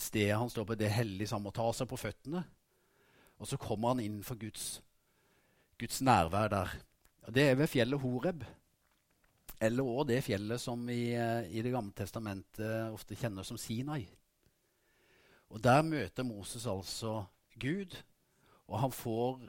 stedet 0.00 0.38
han 0.38 0.50
står 0.50 0.64
på, 0.64 0.74
det 0.74 0.88
er 0.88 0.98
hellig, 1.02 1.28
så 1.28 1.36
han 1.36 1.44
må 1.44 1.52
ta 1.54 1.66
seg 1.76 1.88
på 1.90 1.98
føttene. 2.00 2.42
Og 3.36 3.48
så 3.48 3.58
kommer 3.60 3.92
han 3.92 4.00
inn 4.00 4.22
for 4.24 4.40
Guds, 4.40 4.80
Guds 5.76 6.00
nærvær 6.00 6.48
der. 6.48 6.76
Og 7.26 7.34
Det 7.34 7.50
er 7.50 7.58
ved 7.58 7.68
fjellet 7.68 8.00
Horeb. 8.00 8.44
Eller 9.60 9.88
òg 9.88 10.06
det 10.08 10.22
fjellet 10.24 10.60
som 10.60 10.82
vi 10.86 11.12
i 11.12 11.62
Det 11.64 11.72
gamle 11.72 11.92
testamentet 11.96 12.92
ofte 12.92 13.16
kjenner 13.16 13.44
som 13.44 13.58
Sinai. 13.60 14.06
Og 15.50 15.62
Der 15.62 15.82
møter 15.82 16.24
Moses 16.24 16.66
altså 16.66 17.24
Gud, 17.60 17.96
og 18.66 18.80
han 18.80 18.92
får 18.92 19.40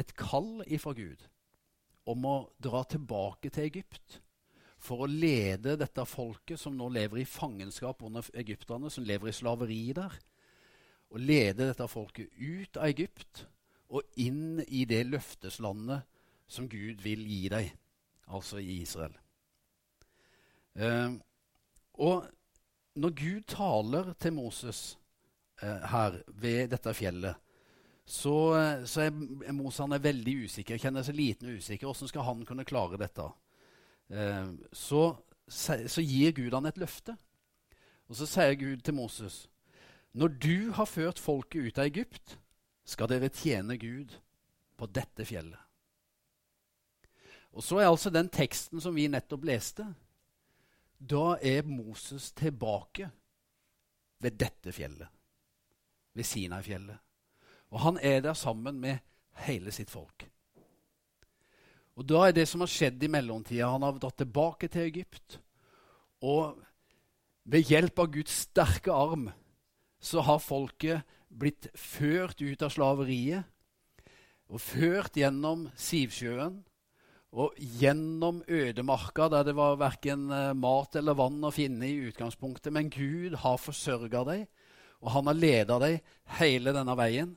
et 0.00 0.12
kall 0.18 0.62
ifra 0.66 0.94
Gud 0.96 1.22
om 2.10 2.26
å 2.28 2.36
dra 2.62 2.82
tilbake 2.88 3.50
til 3.52 3.68
Egypt 3.68 4.20
for 4.84 5.04
å 5.04 5.08
lede 5.08 5.78
dette 5.80 6.04
folket 6.08 6.60
som 6.60 6.76
nå 6.76 6.90
lever 6.92 7.22
i 7.22 7.28
fangenskap 7.28 8.02
under 8.04 8.26
egypterne, 8.36 8.90
som 8.92 9.06
lever 9.06 9.30
i 9.30 9.36
slaveri 9.36 9.80
der. 9.96 10.12
Og 11.14 11.22
lede 11.22 11.70
dette 11.70 11.86
folket 11.88 12.32
ut 12.36 12.76
av 12.76 12.90
Egypt 12.90 13.46
og 13.94 14.02
inn 14.20 14.60
i 14.66 14.84
det 14.88 15.04
løfteslandet 15.06 16.04
som 16.50 16.68
Gud 16.68 17.00
vil 17.04 17.22
gi 17.28 17.46
deg, 17.52 17.70
altså 18.28 18.60
i 18.60 18.80
Israel. 18.82 19.14
Eh, 20.74 21.14
og 22.02 22.26
når 22.98 23.14
Gud 23.16 23.46
taler 23.50 24.12
til 24.20 24.34
Moses 24.36 24.82
eh, 25.62 25.86
her 25.90 26.20
ved 26.28 26.74
dette 26.74 26.94
fjellet, 26.96 27.38
så, 28.04 28.36
så 28.86 29.08
Moses 29.52 29.80
han 29.80 29.96
er 29.96 30.02
veldig 30.04 30.34
usikker, 30.44 30.80
kjenner 30.80 31.04
seg 31.06 31.16
liten 31.16 31.48
og 31.48 31.60
usikker. 31.62 31.88
Hvordan 31.88 32.10
skal 32.10 32.26
han 32.26 32.44
kunne 32.48 32.66
klare 32.68 33.00
dette? 33.00 33.28
Eh, 34.12 34.50
så, 34.76 35.04
så 35.48 36.04
gir 36.04 36.36
Gud 36.36 36.52
han 36.52 36.68
et 36.68 36.80
løfte. 36.80 37.16
Og 38.08 38.18
så 38.18 38.28
sier 38.28 38.56
Gud 38.60 38.84
til 38.84 38.96
Moses.: 38.98 39.46
Når 40.12 40.36
du 40.36 40.72
har 40.76 40.88
ført 40.88 41.18
folket 41.18 41.70
ut 41.70 41.80
av 41.80 41.88
Egypt, 41.88 42.36
skal 42.84 43.08
dere 43.08 43.32
tjene 43.32 43.78
Gud 43.80 44.12
på 44.76 44.88
dette 44.92 45.24
fjellet. 45.24 45.60
Og 47.54 47.62
så 47.64 47.78
er 47.78 47.88
altså 47.88 48.10
den 48.10 48.28
teksten 48.28 48.82
som 48.82 48.96
vi 48.96 49.06
nettopp 49.08 49.46
leste, 49.46 49.86
da 50.98 51.36
er 51.38 51.66
Moses 51.66 52.32
tilbake 52.36 53.08
ved 54.20 54.36
dette 54.40 54.72
fjellet, 54.74 55.08
ved 56.12 56.26
Sinai-fjellet. 56.26 57.03
Og 57.74 57.82
han 57.82 57.98
er 57.98 58.22
der 58.22 58.38
sammen 58.38 58.78
med 58.80 59.02
hele 59.44 59.72
sitt 59.74 59.90
folk. 59.90 60.28
Og 61.94 62.06
da 62.06 62.26
er 62.26 62.34
det 62.34 62.46
som 62.50 62.62
har 62.62 62.70
skjedd 62.70 63.02
i 63.06 63.10
mellomtida 63.10 63.70
Han 63.70 63.84
har 63.86 63.98
dratt 64.02 64.18
tilbake 64.18 64.70
til 64.70 64.88
Egypt. 64.88 65.38
Og 66.22 66.58
ved 67.44 67.66
hjelp 67.70 67.98
av 67.98 68.12
Guds 68.14 68.44
sterke 68.46 68.94
arm 68.94 69.28
så 70.04 70.22
har 70.24 70.42
folket 70.42 71.02
blitt 71.28 71.68
ført 71.74 72.40
ut 72.42 72.62
av 72.62 72.70
slaveriet 72.72 73.50
og 74.52 74.60
ført 74.60 75.16
gjennom 75.18 75.66
Sivsjøen 75.80 76.60
og 77.34 77.56
gjennom 77.58 78.42
ødemarka, 78.46 79.26
der 79.32 79.48
det 79.48 79.56
var 79.58 79.80
verken 79.80 80.28
eh, 80.30 80.52
mat 80.54 80.94
eller 81.00 81.16
vann 81.18 81.40
å 81.42 81.50
finne 81.50 81.88
i 81.88 82.04
utgangspunktet. 82.06 82.70
Men 82.70 82.92
Gud 82.92 83.34
har 83.42 83.58
forsørga 83.58 84.22
deg, 84.28 84.44
og 85.02 85.10
han 85.16 85.26
har 85.26 85.40
leda 85.40 85.80
deg 85.82 85.96
hele 86.38 86.74
denne 86.76 86.94
veien 86.94 87.32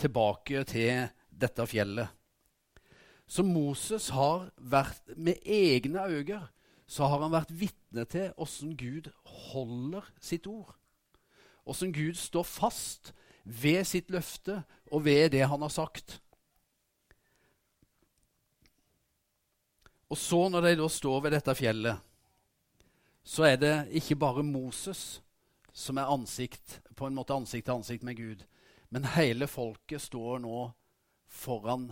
tilbake 0.00 0.64
til 0.68 1.10
dette 1.30 1.66
fjellet. 1.68 2.08
Så 3.30 3.44
Moses 3.46 4.08
har 4.10 4.48
vært 4.58 5.12
med 5.16 5.38
egne 5.46 6.08
øyne 6.10 6.40
så 6.90 7.06
har 7.06 7.22
han 7.22 7.30
vært 7.30 7.52
vitne 7.54 8.02
til 8.10 8.32
åssen 8.40 8.74
Gud 8.74 9.12
holder 9.52 10.08
sitt 10.18 10.48
ord. 10.50 10.74
Åssen 11.62 11.92
Gud 11.94 12.18
står 12.18 12.46
fast 12.48 13.12
ved 13.44 13.84
sitt 13.86 14.10
løfte 14.10 14.56
og 14.90 15.04
ved 15.06 15.30
det 15.36 15.44
han 15.46 15.62
har 15.62 15.70
sagt. 15.70 16.18
Og 20.10 20.18
så, 20.18 20.48
når 20.50 20.66
de 20.66 20.76
da 20.80 20.88
står 20.90 21.20
ved 21.22 21.36
dette 21.36 21.54
fjellet, 21.54 22.02
så 23.22 23.46
er 23.46 23.60
det 23.62 23.74
ikke 24.00 24.18
bare 24.18 24.42
Moses 24.42 25.20
som 25.70 26.00
er 26.02 26.10
ansikt, 26.10 26.80
på 26.98 27.06
en 27.06 27.14
måte 27.14 27.36
ansikt 27.36 27.68
til 27.68 27.78
ansikt 27.78 28.02
med 28.02 28.18
Gud, 28.18 28.42
men 28.90 29.06
hele 29.14 29.46
folket 29.50 30.02
står 30.02 30.40
nå 30.42 30.64
foran 31.30 31.90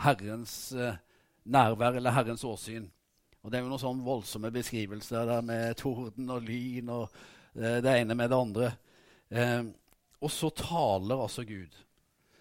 Herrens 0.00 0.72
eh, 0.72 0.96
nærvær 1.48 1.98
eller 1.98 2.14
Herrens 2.16 2.44
åsyn. 2.44 2.86
Og 3.42 3.50
Det 3.50 3.58
er 3.58 3.64
jo 3.64 3.70
noen 3.70 3.82
sånn 3.82 4.04
voldsomme 4.04 4.50
beskrivelser 4.52 5.28
der 5.28 5.44
med 5.44 5.76
torden 5.80 6.30
og 6.32 6.46
lyn 6.46 6.88
og 6.94 7.04
eh, 7.54 7.78
det 7.84 7.98
ene 8.00 8.16
med 8.16 8.32
det 8.32 8.38
andre. 8.38 8.70
Eh, 9.28 9.68
og 10.18 10.32
så 10.32 10.50
taler 10.56 11.20
altså 11.20 11.44
Gud. 11.46 11.74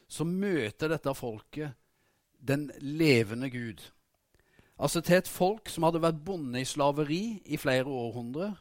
Så 0.08 0.24
møter 0.24 0.92
dette 0.92 1.14
folket 1.16 1.76
den 2.40 2.70
levende 2.80 3.50
Gud. 3.52 3.82
Altså 4.80 5.02
til 5.02 5.18
et 5.18 5.30
folk 5.30 5.70
som 5.74 5.88
hadde 5.88 6.02
vært 6.04 6.24
bonde 6.26 6.62
i 6.62 6.68
slaveri 6.70 7.42
i 7.46 7.58
flere 7.58 7.90
århundrer, 7.90 8.54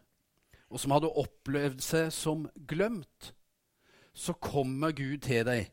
og 0.73 0.81
som 0.81 0.95
hadde 0.97 1.13
opplevd 1.13 1.83
seg 1.85 2.09
som 2.15 2.47
glemt, 2.69 3.33
så 4.17 4.35
kommer 4.41 4.95
Gud 4.97 5.21
til 5.27 5.45
deg. 5.47 5.71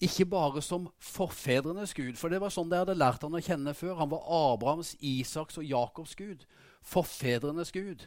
Ikke 0.00 0.24
bare 0.28 0.62
som 0.64 0.88
forfedrenes 1.00 1.92
Gud, 1.96 2.16
for 2.16 2.32
det 2.32 2.40
var 2.40 2.52
sånn 2.52 2.70
de 2.70 2.78
hadde 2.80 2.96
lært 2.96 3.24
han 3.24 3.36
å 3.36 3.42
kjenne 3.44 3.74
før. 3.76 3.98
Han 3.98 4.12
var 4.12 4.24
Abrahams, 4.52 4.94
Isaks 5.00 5.60
og 5.60 5.68
Jakobs 5.68 6.14
Gud. 6.16 6.46
Forfedrenes 6.80 7.72
Gud. 7.72 8.06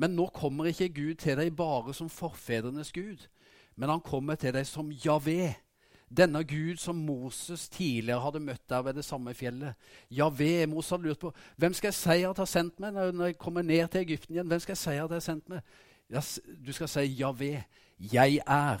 Men 0.00 0.14
nå 0.16 0.28
kommer 0.32 0.70
ikke 0.70 0.88
Gud 0.96 1.20
til 1.20 1.36
deg 1.40 1.56
bare 1.58 1.92
som 1.96 2.08
forfedrenes 2.12 2.92
Gud, 2.94 3.26
men 3.76 3.90
han 3.90 4.04
kommer 4.04 4.38
til 4.38 4.54
deg 4.54 4.66
som 4.68 4.92
Javé 5.04 5.56
denne 6.08 6.44
Gud 6.44 6.76
som 6.80 6.96
Moses 6.96 7.68
tidligere 7.68 8.20
hadde 8.20 8.40
møtt 8.40 8.64
der 8.70 8.82
ved 8.82 8.96
det 8.96 9.04
samme 9.04 9.34
fjellet. 9.34 9.74
Javé, 10.10 10.66
Moses 10.66 10.90
hadde 10.90 11.08
lurt 11.08 11.20
på 11.20 11.32
hvem 11.56 11.74
skal 11.76 11.88
jeg 11.88 11.98
si 11.98 12.24
at 12.24 12.40
har 12.40 12.48
sendt 12.48 12.80
meg 12.80 12.96
når 12.96 13.24
jeg 13.26 13.38
kommer 13.38 13.62
ned 13.62 13.88
til 13.88 14.00
Egypten 14.00 14.34
igjen. 14.34 14.48
Hvem 14.48 14.60
skal 14.60 14.72
jeg 14.72 14.82
si 14.84 14.96
at 14.96 15.12
har 15.12 15.24
sendt 15.24 15.48
meg? 15.52 15.60
Du 16.08 16.72
skal 16.72 16.88
si 16.88 17.00
Javé. 17.20 17.64
Jeg 17.98 18.40
er. 18.46 18.80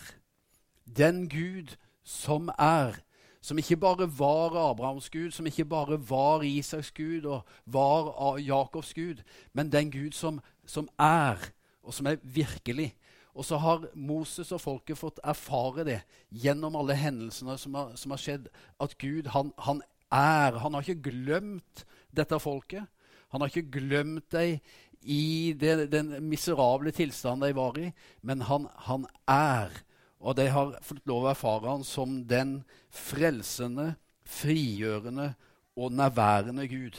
Den 0.96 1.28
Gud 1.28 1.76
som 2.04 2.48
er. 2.58 3.02
Som 3.40 3.58
ikke 3.58 3.76
bare 3.76 4.08
var 4.18 4.70
Abrahams 4.70 5.10
Gud, 5.10 5.30
som 5.30 5.46
ikke 5.46 5.64
bare 5.64 5.98
var 6.10 6.42
Isaks 6.42 6.90
Gud 6.90 7.24
og 7.24 7.44
var 7.66 8.38
Jakobs 8.38 8.94
Gud, 8.94 9.22
men 9.52 9.72
den 9.72 9.90
Gud 9.90 10.12
som, 10.12 10.40
som 10.66 10.88
er, 10.98 11.36
og 11.82 11.94
som 11.94 12.06
er 12.06 12.16
virkelig. 12.22 12.96
Og 13.34 13.44
så 13.44 13.56
har 13.56 13.86
Moses 13.94 14.52
og 14.52 14.60
folket 14.60 14.98
fått 14.98 15.20
erfare 15.24 15.84
det 15.84 16.00
gjennom 16.30 16.76
alle 16.76 16.96
hendelsene 16.98 17.58
som 17.58 17.74
har, 17.78 17.92
som 17.96 18.10
har 18.10 18.18
skjedd, 18.18 18.48
at 18.80 18.98
Gud, 18.98 19.30
han, 19.30 19.52
han, 19.58 19.82
er. 20.10 20.58
Han 20.58 20.74
har 20.74 20.82
ikke 20.82 21.10
glemt 21.10 21.84
dette 22.16 22.40
folket. 22.40 22.88
Han 23.28 23.40
har 23.40 23.52
ikke 23.52 23.78
glemt 23.80 24.26
deg 24.32 24.58
i 25.02 25.54
det, 25.58 25.90
den 25.92 26.16
miserable 26.28 26.92
tilstanden 26.94 27.48
de 27.48 27.56
var 27.56 27.78
i, 27.78 27.90
men 28.22 28.42
han, 28.48 28.66
han 28.88 29.06
er. 29.28 29.72
Og 30.18 30.36
de 30.36 30.48
har 30.50 30.74
fått 30.82 31.06
lov 31.06 31.26
å 31.26 31.30
erfare 31.32 31.70
han 31.70 31.84
som 31.86 32.20
den 32.28 32.58
frelsende, 32.90 33.92
frigjørende 34.28 35.32
og 35.78 35.94
nærværende 35.94 36.66
Gud. 36.68 36.98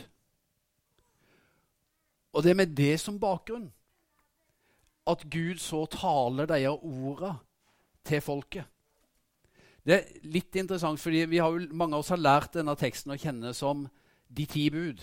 Og 2.33 2.43
det 2.43 2.53
er 2.53 2.61
med 2.61 2.75
det 2.77 2.95
som 3.01 3.19
bakgrunn 3.19 3.69
at 5.09 5.25
Gud 5.31 5.57
så 5.61 5.85
taler 5.89 6.49
de 6.49 6.67
orda 6.69 7.33
til 8.05 8.21
folket. 8.21 8.67
Det 9.85 9.95
er 9.95 10.27
litt 10.29 10.55
interessant, 10.59 10.99
fordi 11.01 11.23
jo, 11.37 11.47
mange 11.71 11.97
av 11.97 12.03
oss 12.03 12.11
har 12.13 12.21
lært 12.21 12.53
denne 12.53 12.75
teksten 12.77 13.15
å 13.15 13.17
kjenne 13.17 13.53
som 13.57 13.87
de 14.27 14.45
ti 14.45 14.67
bud. 14.69 15.01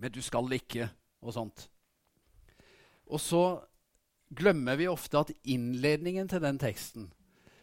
Men 0.00 0.14
du 0.14 0.22
skal 0.24 0.48
ikke, 0.56 0.88
og 1.20 1.34
sånt. 1.36 1.68
Og 3.10 3.20
så 3.20 3.44
glemmer 4.36 4.78
vi 4.78 4.88
ofte 4.90 5.18
at 5.18 5.32
innledningen 5.44 6.28
til 6.30 6.42
den 6.42 6.60
teksten 6.62 7.10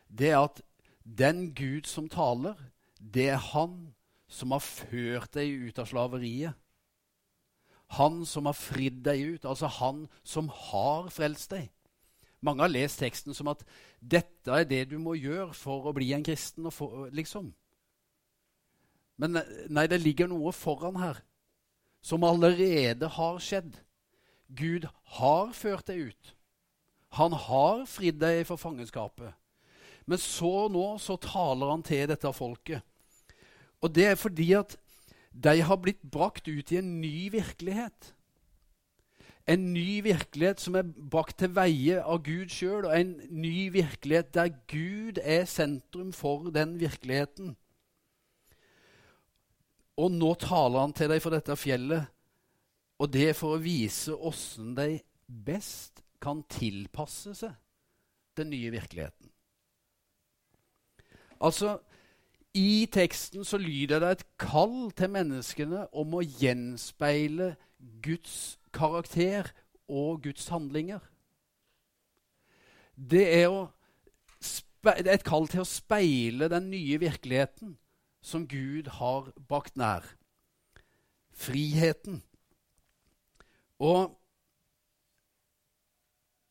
det 0.08 0.32
er 0.32 0.40
at 0.40 0.62
den 1.04 1.54
Gud 1.56 1.88
som 1.88 2.10
taler, 2.10 2.56
det 3.00 3.30
er 3.30 3.38
Han 3.54 3.94
som 4.28 4.52
har 4.52 4.60
ført 4.60 5.34
deg 5.36 5.68
ut 5.68 5.80
av 5.80 5.88
slaveriet. 5.88 6.54
Han 7.96 8.26
som 8.28 8.50
har 8.50 8.56
fridd 8.56 9.00
deg 9.06 9.22
ut, 9.36 9.46
altså 9.48 9.70
han 9.72 10.08
som 10.28 10.50
har 10.52 11.08
frelst 11.14 11.52
deg. 11.52 11.70
Mange 12.44 12.66
har 12.66 12.72
lest 12.72 13.00
teksten 13.00 13.34
som 13.34 13.48
at 13.48 13.64
dette 14.04 14.52
er 14.52 14.68
det 14.68 14.90
du 14.92 14.98
må 15.00 15.16
gjøre 15.16 15.54
for 15.56 15.88
å 15.88 15.96
bli 15.96 16.12
en 16.14 16.26
kristen. 16.28 16.68
For, 16.72 17.08
liksom. 17.16 17.54
Men 19.18 19.40
nei, 19.72 19.88
det 19.88 20.02
ligger 20.04 20.28
noe 20.28 20.52
foran 20.52 21.00
her 21.00 21.24
som 22.02 22.24
allerede 22.24 23.10
har 23.18 23.40
skjedd. 23.44 23.78
Gud 24.48 24.88
har 25.18 25.52
ført 25.54 25.88
deg 25.90 26.10
ut. 26.12 26.34
Han 27.18 27.34
har 27.34 27.86
fridd 27.90 28.20
deg 28.22 28.46
fra 28.48 28.58
fangenskapet. 28.60 29.34
Men 30.08 30.20
så 30.22 30.68
nå 30.72 30.86
så 31.04 31.18
taler 31.20 31.74
han 31.74 31.84
til 31.84 32.06
dette 32.10 32.32
folket. 32.36 32.84
Og 33.84 33.92
det 33.94 34.12
er 34.12 34.20
fordi 34.20 34.54
at 34.58 34.78
de 35.38 35.60
har 35.62 35.82
blitt 35.82 36.02
brakt 36.02 36.48
ut 36.48 36.72
i 36.72 36.80
en 36.80 36.96
ny 37.02 37.28
virkelighet. 37.34 38.14
En 39.48 39.70
ny 39.74 40.02
virkelighet 40.04 40.60
som 40.60 40.76
er 40.76 40.88
brakt 40.88 41.38
til 41.40 41.54
veie 41.56 42.02
av 42.02 42.24
Gud 42.26 42.52
sjøl, 42.52 42.88
og 42.88 42.96
en 42.96 43.14
ny 43.32 43.70
virkelighet 43.76 44.34
der 44.36 44.50
Gud 44.68 45.22
er 45.24 45.46
sentrum 45.48 46.12
for 46.16 46.50
den 46.56 46.76
virkeligheten. 46.82 47.56
Og 49.98 50.14
nå 50.14 50.34
taler 50.42 50.84
han 50.84 50.94
til 50.94 51.10
deg 51.10 51.22
fra 51.24 51.34
dette 51.34 51.58
fjellet, 51.58 52.06
og 52.98 53.10
det 53.14 53.30
er 53.32 53.38
for 53.38 53.56
å 53.56 53.62
vise 53.62 54.14
åssen 54.14 54.74
de 54.78 55.00
best 55.28 56.04
kan 56.22 56.44
tilpasse 56.50 57.34
seg 57.38 57.54
den 58.38 58.52
nye 58.54 58.72
virkeligheten. 58.74 59.30
Altså, 61.42 61.78
i 62.58 62.88
teksten 62.90 63.46
så 63.46 63.60
lyder 63.62 64.02
det 64.02 64.12
et 64.16 64.26
kall 64.42 64.90
til 64.98 65.12
menneskene 65.14 65.86
om 65.94 66.16
å 66.18 66.26
gjenspeile 66.26 67.52
Guds 68.06 68.58
karakter 68.74 69.52
og 69.86 70.24
Guds 70.26 70.48
handlinger. 70.50 71.02
Det 72.98 73.26
er, 73.44 73.54
det 74.86 75.06
er 75.06 75.20
et 75.20 75.28
kall 75.28 75.46
til 75.52 75.62
å 75.62 75.70
speile 75.70 76.50
den 76.50 76.72
nye 76.74 76.98
virkeligheten 77.02 77.76
som 78.22 78.48
Gud 78.48 78.90
har 79.00 79.32
bakt 79.50 79.78
nær. 79.78 80.06
Friheten. 81.38 82.24
Og 83.80 84.16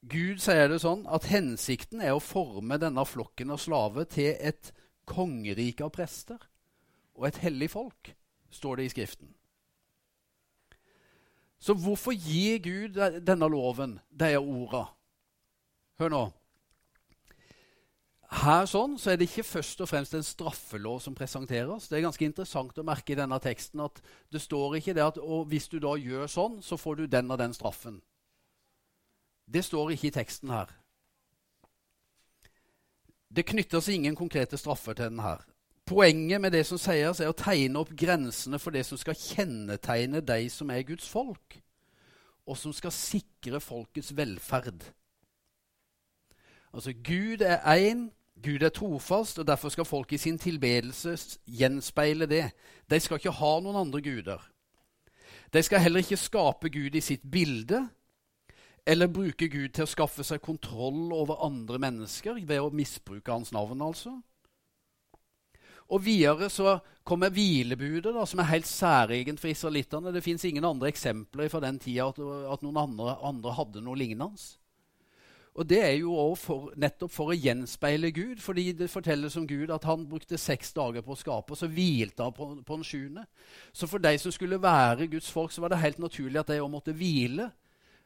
Gud 0.06 0.38
sier 0.38 0.68
det 0.70 0.78
sånn 0.84 1.02
at 1.10 1.26
hensikten 1.26 2.02
er 2.04 2.14
å 2.14 2.22
forme 2.22 2.78
denne 2.78 3.02
flokken 3.08 3.50
av 3.50 3.58
slaver 3.58 4.06
til 4.06 4.36
et 4.38 4.70
kongerike 5.06 5.82
av 5.82 5.90
prester 5.94 6.38
og 7.16 7.26
et 7.26 7.40
hellig 7.42 7.70
folk, 7.72 8.12
står 8.52 8.78
det 8.78 8.86
i 8.86 8.92
Skriften. 8.92 9.32
Så 11.58 11.74
hvorfor 11.74 12.12
gir 12.12 12.60
Gud 12.62 12.98
denne 13.26 13.48
loven, 13.50 13.96
disse 14.12 14.38
orda? 14.38 14.84
Hør 15.98 16.12
nå. 16.12 16.24
Her 18.26 18.66
sånn, 18.66 18.96
så 18.98 19.12
er 19.12 19.20
det 19.20 19.28
ikke 19.28 19.46
først 19.46 19.80
og 19.84 19.88
fremst 19.88 20.14
en 20.18 20.24
straffelov 20.26 20.98
som 21.04 21.14
presenteres. 21.14 21.86
Det 21.86 21.98
er 21.98 22.06
ganske 22.08 22.26
interessant 22.26 22.78
å 22.78 22.84
merke 22.86 23.14
i 23.14 23.18
denne 23.18 23.38
teksten 23.42 23.84
at 23.84 24.00
det 24.34 24.42
står 24.42 24.80
ikke 24.80 24.96
det 24.96 25.04
at 25.04 25.20
hvis 25.50 25.68
du 25.70 25.78
da 25.82 25.94
gjør 25.94 26.26
sånn, 26.30 26.58
så 26.62 26.78
får 26.80 26.98
du 26.98 27.06
den 27.12 27.30
og 27.30 27.38
den 27.38 27.54
straffen. 27.54 28.00
Det 29.46 29.62
står 29.62 29.94
ikke 29.94 30.10
i 30.10 30.16
teksten 30.18 30.50
her. 30.50 30.72
Det 33.30 33.46
knytter 33.46 33.82
seg 33.84 34.00
ingen 34.00 34.18
konkrete 34.18 34.58
straffer 34.58 34.96
til 34.96 35.12
den 35.12 35.22
her. 35.22 35.44
Poenget 35.86 36.40
med 36.42 36.50
det 36.50 36.64
som 36.66 36.80
sies, 36.82 37.20
er 37.22 37.30
å 37.30 37.36
tegne 37.36 37.78
opp 37.78 37.92
grensene 37.94 38.58
for 38.58 38.74
det 38.74 38.82
som 38.88 38.98
skal 38.98 39.14
kjennetegne 39.14 40.18
de 40.18 40.48
som 40.50 40.70
er 40.74 40.82
Guds 40.88 41.06
folk, 41.06 41.60
og 42.42 42.58
som 42.58 42.74
skal 42.74 42.94
sikre 42.94 43.62
folkets 43.62 44.10
velferd. 44.18 44.82
Altså, 46.74 46.90
Gud 46.90 47.44
er 47.46 47.62
én, 47.70 48.08
Gud 48.42 48.62
er 48.62 48.72
trofast, 48.74 49.38
og 49.38 49.46
derfor 49.48 49.72
skal 49.72 49.88
folk 49.88 50.12
i 50.12 50.20
sin 50.20 50.38
tilbedelse 50.38 51.16
gjenspeile 51.46 52.28
det. 52.28 52.44
De 52.90 53.00
skal 53.00 53.20
ikke 53.20 53.34
ha 53.38 53.52
noen 53.64 53.80
andre 53.86 54.02
guder. 54.04 54.42
De 55.52 55.62
skal 55.62 55.80
heller 55.80 56.04
ikke 56.04 56.20
skape 56.20 56.70
Gud 56.70 56.94
i 56.94 57.04
sitt 57.04 57.24
bilde, 57.32 57.86
eller 58.86 59.10
bruke 59.10 59.48
Gud 59.50 59.72
til 59.74 59.86
å 59.86 59.90
skaffe 59.90 60.24
seg 60.26 60.44
kontroll 60.44 61.10
over 61.16 61.42
andre 61.46 61.80
mennesker 61.82 62.38
ved 62.46 62.62
å 62.62 62.70
misbruke 62.70 63.32
hans 63.32 63.50
navn, 63.56 63.82
altså. 63.82 64.14
Og 65.86 66.02
videre 66.02 66.48
så 66.50 66.78
kommer 67.06 67.30
hvilebudet, 67.30 68.10
da, 68.14 68.24
som 68.26 68.42
er 68.42 68.50
helt 68.50 68.66
særegent 68.66 69.40
for 69.42 69.50
israelittene. 69.50 70.12
Det 70.14 70.22
fins 70.24 70.44
ingen 70.46 70.66
andre 70.66 70.90
eksempler 70.90 71.50
fra 71.50 71.60
den 71.62 71.78
tida 71.82 72.08
at, 72.10 72.18
at 72.18 72.62
noen 72.66 72.80
andre, 72.82 73.14
andre, 73.26 73.54
hadde 73.54 73.82
noe 73.86 73.98
lignende. 73.98 74.56
Og 75.56 75.64
det 75.64 75.78
er 75.80 75.94
jo 75.96 76.12
for, 76.36 76.68
nettopp 76.76 77.12
for 77.14 77.32
å 77.32 77.36
gjenspeile 77.36 78.10
Gud, 78.12 78.40
fordi 78.44 78.74
det 78.76 78.90
fortelles 78.92 79.38
om 79.40 79.46
Gud 79.48 79.70
at 79.72 79.86
han 79.88 80.04
brukte 80.08 80.36
seks 80.36 80.74
dager 80.76 81.04
på 81.04 81.14
å 81.14 81.20
skape, 81.20 81.54
og 81.54 81.56
så 81.56 81.68
hvilte 81.72 82.26
han 82.26 82.34
på, 82.36 82.50
på 82.60 82.76
den 82.76 82.84
sjuende. 82.84 83.24
Så 83.72 83.88
for 83.88 84.04
de 84.04 84.12
som 84.20 84.34
skulle 84.34 84.60
være 84.60 85.08
Guds 85.14 85.30
folk, 85.32 85.54
så 85.54 85.64
var 85.64 85.72
det 85.72 85.80
helt 85.80 86.02
naturlig 86.02 86.42
at 86.42 86.52
de 86.52 86.60
òg 86.60 86.68
måtte 86.74 86.92
hvile. 86.96 87.48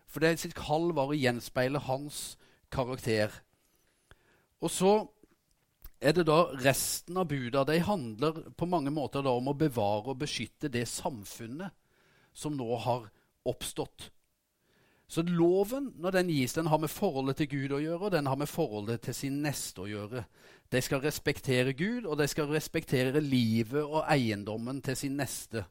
For 0.06 0.22
det 0.22 0.36
sitt 0.38 0.54
kall 0.58 0.92
var 0.94 1.10
å 1.10 1.18
gjenspeile 1.18 1.82
hans 1.88 2.36
karakter. 2.70 3.34
Og 4.62 4.70
så 4.70 4.94
er 6.00 6.14
det 6.16 6.28
da 6.30 6.44
resten 6.62 7.18
av 7.18 7.28
buda. 7.28 7.64
De 7.66 7.80
handler 7.82 8.44
på 8.54 8.70
mange 8.70 8.94
måter 8.94 9.26
om 9.26 9.50
å 9.50 9.58
bevare 9.58 10.14
og 10.14 10.22
beskytte 10.22 10.70
det 10.72 10.86
samfunnet 10.88 11.74
som 12.30 12.54
nå 12.54 12.70
har 12.86 13.10
oppstått. 13.50 14.12
Så 15.10 15.24
loven, 15.26 15.88
når 15.98 16.14
den 16.14 16.28
gis, 16.30 16.52
den 16.54 16.68
har 16.70 16.78
med 16.78 16.90
forholdet 16.92 17.40
til 17.40 17.48
Gud 17.50 17.72
å 17.74 17.80
gjøre, 17.82 18.04
og 18.06 18.12
den 18.14 18.28
har 18.30 18.38
med 18.38 18.46
forholdet 18.46 19.00
til 19.02 19.16
sin 19.16 19.40
neste 19.42 19.82
å 19.82 19.88
gjøre. 19.90 20.22
De 20.70 20.82
skal 20.86 21.02
respektere 21.02 21.74
Gud, 21.74 22.04
og 22.06 22.14
de 22.20 22.28
skal 22.30 22.46
respektere 22.52 23.22
livet 23.24 23.82
og 23.82 24.04
eiendommen 24.06 24.78
til 24.86 24.94
sin 25.00 25.16
neste. 25.18 25.64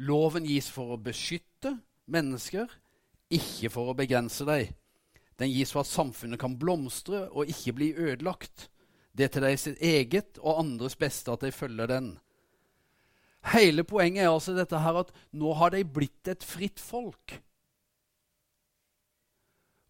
Loven 0.00 0.46
gis 0.48 0.70
for 0.72 0.94
å 0.94 1.02
beskytte 1.04 1.74
mennesker, 2.08 2.72
ikke 3.28 3.68
for 3.74 3.92
å 3.92 3.96
begrense 3.98 4.48
deg. 4.48 4.72
Den 5.36 5.52
gis 5.52 5.74
for 5.76 5.84
at 5.84 5.92
samfunnet 5.92 6.40
kan 6.40 6.56
blomstre 6.56 7.26
og 7.28 7.52
ikke 7.52 7.76
bli 7.76 7.90
ødelagt. 7.92 8.70
Det 9.12 9.28
er 9.28 9.34
til 9.34 9.44
deres 9.44 9.68
eget 9.76 10.40
og 10.40 10.64
andres 10.64 10.96
beste 10.96 11.28
at 11.36 11.44
de 11.44 11.52
følger 11.52 11.92
den. 11.92 12.10
Hele 13.52 13.84
poenget 13.84 14.24
er 14.24 14.32
altså 14.32 14.56
dette 14.56 14.80
her 14.80 15.02
at 15.04 15.12
nå 15.36 15.52
har 15.60 15.76
de 15.76 15.84
blitt 15.84 16.28
et 16.32 16.44
fritt 16.44 16.80
folk. 16.80 17.36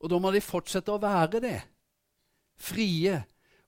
Og 0.01 0.11
da 0.13 0.19
må 0.21 0.33
de 0.33 0.43
fortsette 0.45 0.93
å 0.93 1.01
være 1.03 1.43
det. 1.45 1.59
Frie. 2.61 3.21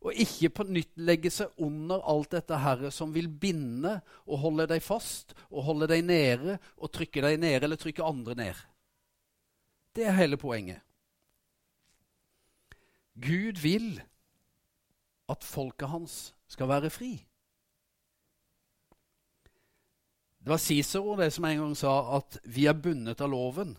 Og 0.02 0.16
ikke 0.18 0.50
på 0.50 0.66
nytt 0.66 0.96
legge 0.98 1.30
seg 1.30 1.52
under 1.62 2.02
alt 2.10 2.32
dette 2.34 2.58
herre 2.58 2.90
som 2.90 3.12
vil 3.14 3.28
binde 3.28 4.00
og 4.26 4.40
holde 4.42 4.66
deg 4.72 4.82
fast 4.82 5.36
og 5.50 5.68
holde 5.68 5.86
deg 5.92 6.02
nede 6.08 6.56
og 6.76 6.90
trykke 6.90 7.22
deg 7.22 7.38
nede 7.42 7.68
eller 7.68 7.78
trykke 7.78 8.06
andre 8.06 8.34
ned. 8.40 8.62
Det 9.94 10.08
er 10.08 10.16
hele 10.16 10.40
poenget. 10.40 10.80
Gud 13.14 13.60
vil 13.62 14.00
at 15.30 15.44
folket 15.44 15.92
hans 15.92 16.16
skal 16.50 16.68
være 16.72 16.90
fri. 16.90 17.12
Det 20.42 20.50
var 20.50 20.58
Cicero 20.58 21.14
det 21.20 21.30
som 21.32 21.44
en 21.46 21.58
gang 21.60 21.74
sa 21.78 21.94
at 22.16 22.40
vi 22.42 22.66
er 22.66 22.74
bundet 22.74 23.20
av 23.22 23.30
loven 23.30 23.76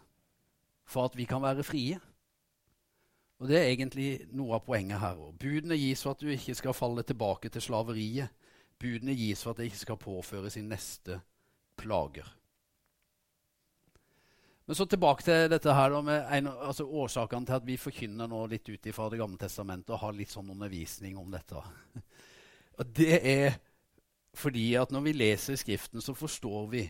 for 0.87 1.09
at 1.09 1.17
vi 1.17 1.25
kan 1.27 1.43
være 1.43 1.65
frie. 1.67 1.99
Og 3.43 3.49
Det 3.49 3.58
er 3.60 3.73
egentlig 3.73 4.21
noe 4.32 4.56
av 4.56 4.62
poenget 4.63 5.01
her. 5.01 5.17
Budene 5.36 5.75
gis 5.75 5.99
for 6.06 6.15
at 6.15 6.21
du 6.23 6.29
ikke 6.32 6.53
skal 6.56 6.75
falle 6.77 7.03
tilbake 7.03 7.49
til 7.51 7.62
slaveriet. 7.65 8.32
Budene 8.79 9.12
gis 9.19 9.41
for 9.43 9.51
at 9.51 9.60
det 9.60 9.65
ikke 9.67 9.82
skal 9.82 9.99
påføre 9.99 10.51
sin 10.53 10.69
neste 10.71 11.17
plager. 11.75 12.29
Men 14.63 14.79
så 14.79 14.88
tilbake 14.88 15.27
til 15.27 15.49
dette 15.51 15.75
her 15.75 15.97
med 16.08 16.23
en, 16.38 16.47
altså 16.47 16.88
årsakene 16.88 17.45
til 17.49 17.58
at 17.58 17.67
vi 17.67 17.75
forkynner 17.75 18.32
nå 18.32 18.45
litt 18.47 18.69
ut 18.69 18.88
fra 18.95 19.10
Det 19.12 19.19
gamle 19.19 19.41
testamentet 19.41 19.91
og 19.91 19.99
har 20.06 20.15
litt 20.15 20.32
sånn 20.32 20.56
undervisning 20.56 21.19
om 21.19 21.27
dette. 21.36 21.60
Og 22.79 22.95
Det 22.95 23.19
er 23.27 23.60
fordi 24.34 24.69
at 24.79 24.95
når 24.95 25.03
vi 25.10 25.17
leser 25.19 25.60
Skriften, 25.60 26.01
så 26.01 26.15
forstår 26.15 26.71
vi 26.71 26.86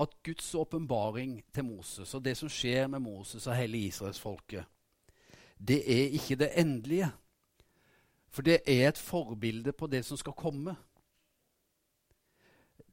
at 0.00 0.16
Guds 0.24 0.48
åpenbaring 0.54 1.42
til 1.52 1.68
Moses 1.68 2.14
og 2.14 2.24
det 2.24 2.36
som 2.40 2.48
skjer 2.48 2.88
med 2.88 3.04
Moses 3.04 3.46
og 3.46 3.54
hele 3.54 3.84
israelsfolket, 3.84 4.64
det 5.58 5.80
er 5.84 6.14
ikke 6.18 6.36
det 6.36 6.50
endelige. 6.56 7.10
For 8.30 8.42
det 8.42 8.60
er 8.66 8.88
et 8.88 8.98
forbilde 8.98 9.72
på 9.72 9.86
det 9.86 10.04
som 10.04 10.16
skal 10.16 10.32
komme. 10.32 10.76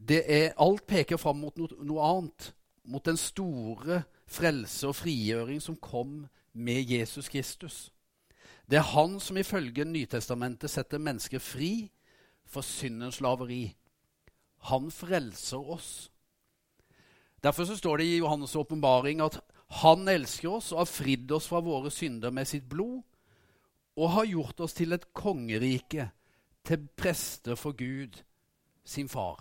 Er, 0.10 0.54
alt 0.58 0.86
peker 0.88 1.17
fram 1.17 1.39
mot 1.41 1.58
noe, 1.58 1.84
noe 1.86 2.04
annet 2.04 2.51
mot 2.86 3.06
den 3.06 3.17
store 3.17 4.04
frelse 4.28 4.88
og 4.88 4.95
frigjøring 4.95 5.62
som 5.62 5.78
kom 5.78 6.25
med 6.54 6.91
Jesus 6.91 7.30
Kristus. 7.30 7.91
Det 8.69 8.78
er 8.78 8.91
han 8.95 9.19
som 9.19 9.38
ifølge 9.38 9.86
Nytestamentet 9.86 10.71
setter 10.71 11.01
mennesker 11.01 11.39
fri 11.39 11.91
for 12.45 12.65
syndens 12.65 13.19
slaveri. 13.21 13.75
Han 14.69 14.89
frelser 14.91 15.62
oss. 15.62 16.12
Derfor 17.43 17.65
så 17.65 17.78
står 17.78 17.97
det 17.97 18.06
i 18.10 18.21
Johannes' 18.21 18.58
åpenbaring 18.58 19.21
at 19.21 19.38
han 19.82 20.08
elsker 20.08 20.54
oss 20.58 20.72
og 20.72 20.84
har 20.84 20.92
fridd 20.92 21.32
oss 21.36 21.50
fra 21.52 21.60
våre 21.64 21.92
synder 21.92 22.32
med 22.32 22.48
sitt 22.48 22.68
blod 22.72 23.02
og 23.96 24.12
har 24.12 24.28
gjort 24.28 24.62
oss 24.64 24.76
til 24.76 24.96
et 24.96 25.08
kongerike, 25.16 26.10
til 26.66 26.88
prester 26.98 27.56
for 27.56 27.76
Gud, 27.78 28.18
sin 28.84 29.08
far. 29.10 29.40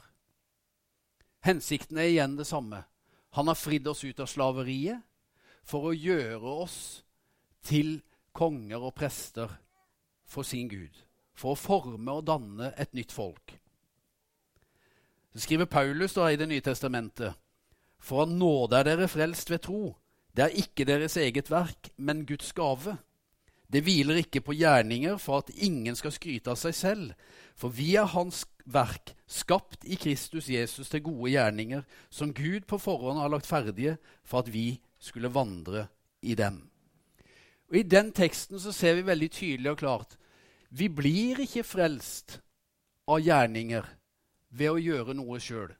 Hensikten 1.45 1.99
er 1.99 2.11
igjen 2.11 2.37
det 2.39 2.47
samme. 2.47 2.85
Han 3.35 3.51
har 3.51 3.59
fridd 3.59 3.89
oss 3.91 4.05
ut 4.05 4.21
av 4.23 4.31
slaveriet 4.31 5.03
for 5.67 5.91
å 5.91 5.97
gjøre 5.97 6.55
oss 6.65 6.79
til 7.67 7.99
konger 8.37 8.85
og 8.85 8.95
prester 8.95 9.51
for 10.27 10.47
sin 10.47 10.71
Gud. 10.71 10.95
For 11.35 11.55
å 11.55 11.59
forme 11.59 12.15
og 12.15 12.27
danne 12.29 12.71
et 12.79 12.95
nytt 12.95 13.13
folk. 13.13 13.57
Så 15.35 15.43
skriver 15.43 15.67
Paulus 15.67 16.15
da 16.15 16.29
i 16.31 16.39
Det 16.39 16.47
nye 16.47 16.63
testamentet 16.63 17.35
For 17.99 18.23
av 18.23 18.31
nåde 18.31 18.79
er 18.79 18.87
dere 18.87 19.09
frelst 19.11 19.51
ved 19.51 19.65
tro. 19.67 19.97
Det 20.35 20.45
er 20.45 20.61
ikke 20.61 20.87
deres 20.87 21.17
eget 21.17 21.51
verk, 21.51 21.91
men 21.97 22.27
Guds 22.27 22.53
gave. 22.53 22.97
Det 23.73 23.83
hviler 23.83 24.21
ikke 24.21 24.43
på 24.45 24.55
gjerninger 24.55 25.17
for 25.19 25.43
at 25.43 25.51
ingen 25.55 25.97
skal 25.97 26.13
skryte 26.15 26.51
av 26.51 26.59
seg 26.59 26.75
selv. 26.75 27.13
For 27.57 27.71
vi 27.75 27.95
er 27.99 28.11
Hans 28.11 28.45
verk, 28.67 29.15
skapt 29.27 29.87
i 29.87 29.99
Kristus 30.01 30.49
Jesus 30.51 30.91
til 30.91 31.05
gode 31.07 31.31
gjerninger, 31.33 31.83
som 32.11 32.35
Gud 32.35 32.67
på 32.67 32.79
forhånd 32.79 33.23
har 33.23 33.31
lagt 33.31 33.47
ferdige 33.47 33.97
for 34.25 34.43
at 34.43 34.53
vi 34.53 34.81
skulle 34.99 35.33
vandre 35.35 35.87
i 36.23 36.35
dem. 36.35 36.65
Og 37.71 37.79
I 37.81 37.87
den 37.87 38.13
teksten 38.13 38.61
så 38.61 38.73
ser 38.73 38.99
vi 38.99 39.07
veldig 39.07 39.31
tydelig 39.31 39.71
og 39.71 39.81
klart 39.81 40.19
vi 40.75 40.89
blir 40.91 41.39
ikke 41.45 41.63
frelst 41.63 42.41
av 43.07 43.21
gjerninger 43.23 43.87
ved 44.51 44.73
å 44.73 44.81
gjøre 44.81 45.15
noe 45.15 45.39
sjøl. 45.39 45.71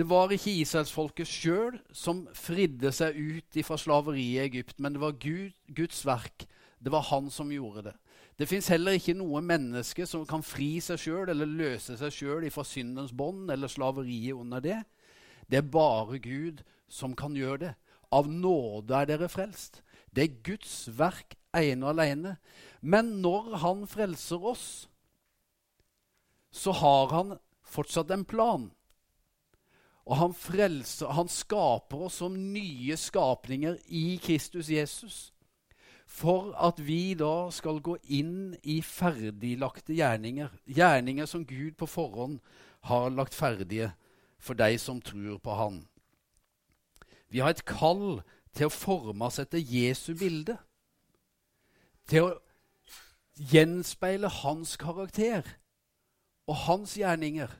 Det 0.00 0.06
var 0.08 0.32
ikke 0.32 0.54
israelsfolket 0.62 1.28
sjøl 1.28 1.74
som 1.92 2.22
fridde 2.32 2.88
seg 2.96 3.18
ut 3.20 3.56
fra 3.66 3.76
slaveriet 3.76 4.22
i 4.22 4.38
Egypt, 4.46 4.78
men 4.80 4.94
det 4.94 5.02
var 5.02 5.18
Gud, 5.20 5.50
Guds 5.76 5.98
verk. 6.08 6.46
Det 6.80 6.88
var 6.88 7.04
han 7.10 7.28
som 7.28 7.50
gjorde 7.52 7.82
det. 7.90 7.92
Det 8.40 8.48
fins 8.48 8.70
heller 8.72 8.96
ikke 8.96 9.12
noe 9.18 9.42
menneske 9.44 10.06
som 10.08 10.24
kan 10.24 10.40
fri 10.40 10.78
seg 10.80 11.02
sjøl 11.02 11.28
eller 11.34 11.44
løse 11.44 11.98
seg 12.00 12.16
sjøl 12.16 12.48
fra 12.48 12.64
syndens 12.64 13.12
bånd 13.12 13.52
eller 13.52 13.68
slaveriet 13.68 14.40
under 14.40 14.64
det. 14.64 14.78
Det 15.44 15.60
er 15.60 15.68
bare 15.68 16.16
Gud 16.24 16.64
som 16.88 17.12
kan 17.12 17.36
gjøre 17.36 17.60
det. 17.66 17.76
Av 18.08 18.24
nåde 18.24 18.96
er 18.96 19.12
dere 19.12 19.28
frelst. 19.28 19.82
Det 20.08 20.24
er 20.24 20.42
Guds 20.48 20.88
verk 20.96 21.36
ene 21.52 21.84
og 21.84 21.92
alene. 21.92 22.38
Men 22.80 23.18
når 23.20 23.52
han 23.66 23.84
frelser 23.84 24.48
oss, 24.48 24.66
så 26.48 26.72
har 26.72 27.12
han 27.12 27.36
fortsatt 27.68 28.16
en 28.16 28.24
plan. 28.24 28.70
Og 30.10 30.16
han, 30.18 30.32
frelser, 30.34 31.12
han 31.14 31.28
skaper 31.30 32.08
oss 32.08 32.18
som 32.18 32.34
nye 32.34 32.96
skapninger 32.98 33.76
i 33.86 34.18
Kristus 34.22 34.70
Jesus 34.72 35.28
for 36.10 36.50
at 36.58 36.80
vi 36.82 37.14
da 37.14 37.50
skal 37.54 37.78
gå 37.78 37.94
inn 38.10 38.56
i 38.66 38.80
ferdiglagte 38.82 39.94
gjerninger. 39.94 40.50
Gjerninger 40.66 41.28
som 41.30 41.44
Gud 41.46 41.76
på 41.78 41.86
forhånd 41.86 42.40
har 42.90 43.12
lagt 43.14 43.36
ferdige 43.38 43.92
for 44.42 44.58
deg 44.58 44.80
som 44.82 44.98
tror 45.04 45.38
på 45.38 45.54
Han. 45.54 45.78
Vi 47.30 47.38
har 47.38 47.54
et 47.54 47.62
kall 47.64 48.24
til 48.56 48.66
å 48.66 48.74
forme 48.74 49.28
oss 49.30 49.38
etter 49.38 49.62
Jesu 49.62 50.16
bilde. 50.18 50.58
Til 52.10 52.26
å 52.26 52.34
gjenspeile 53.54 54.32
hans 54.40 54.74
karakter 54.80 55.46
og 56.50 56.58
hans 56.66 56.96
gjerninger. 56.98 57.54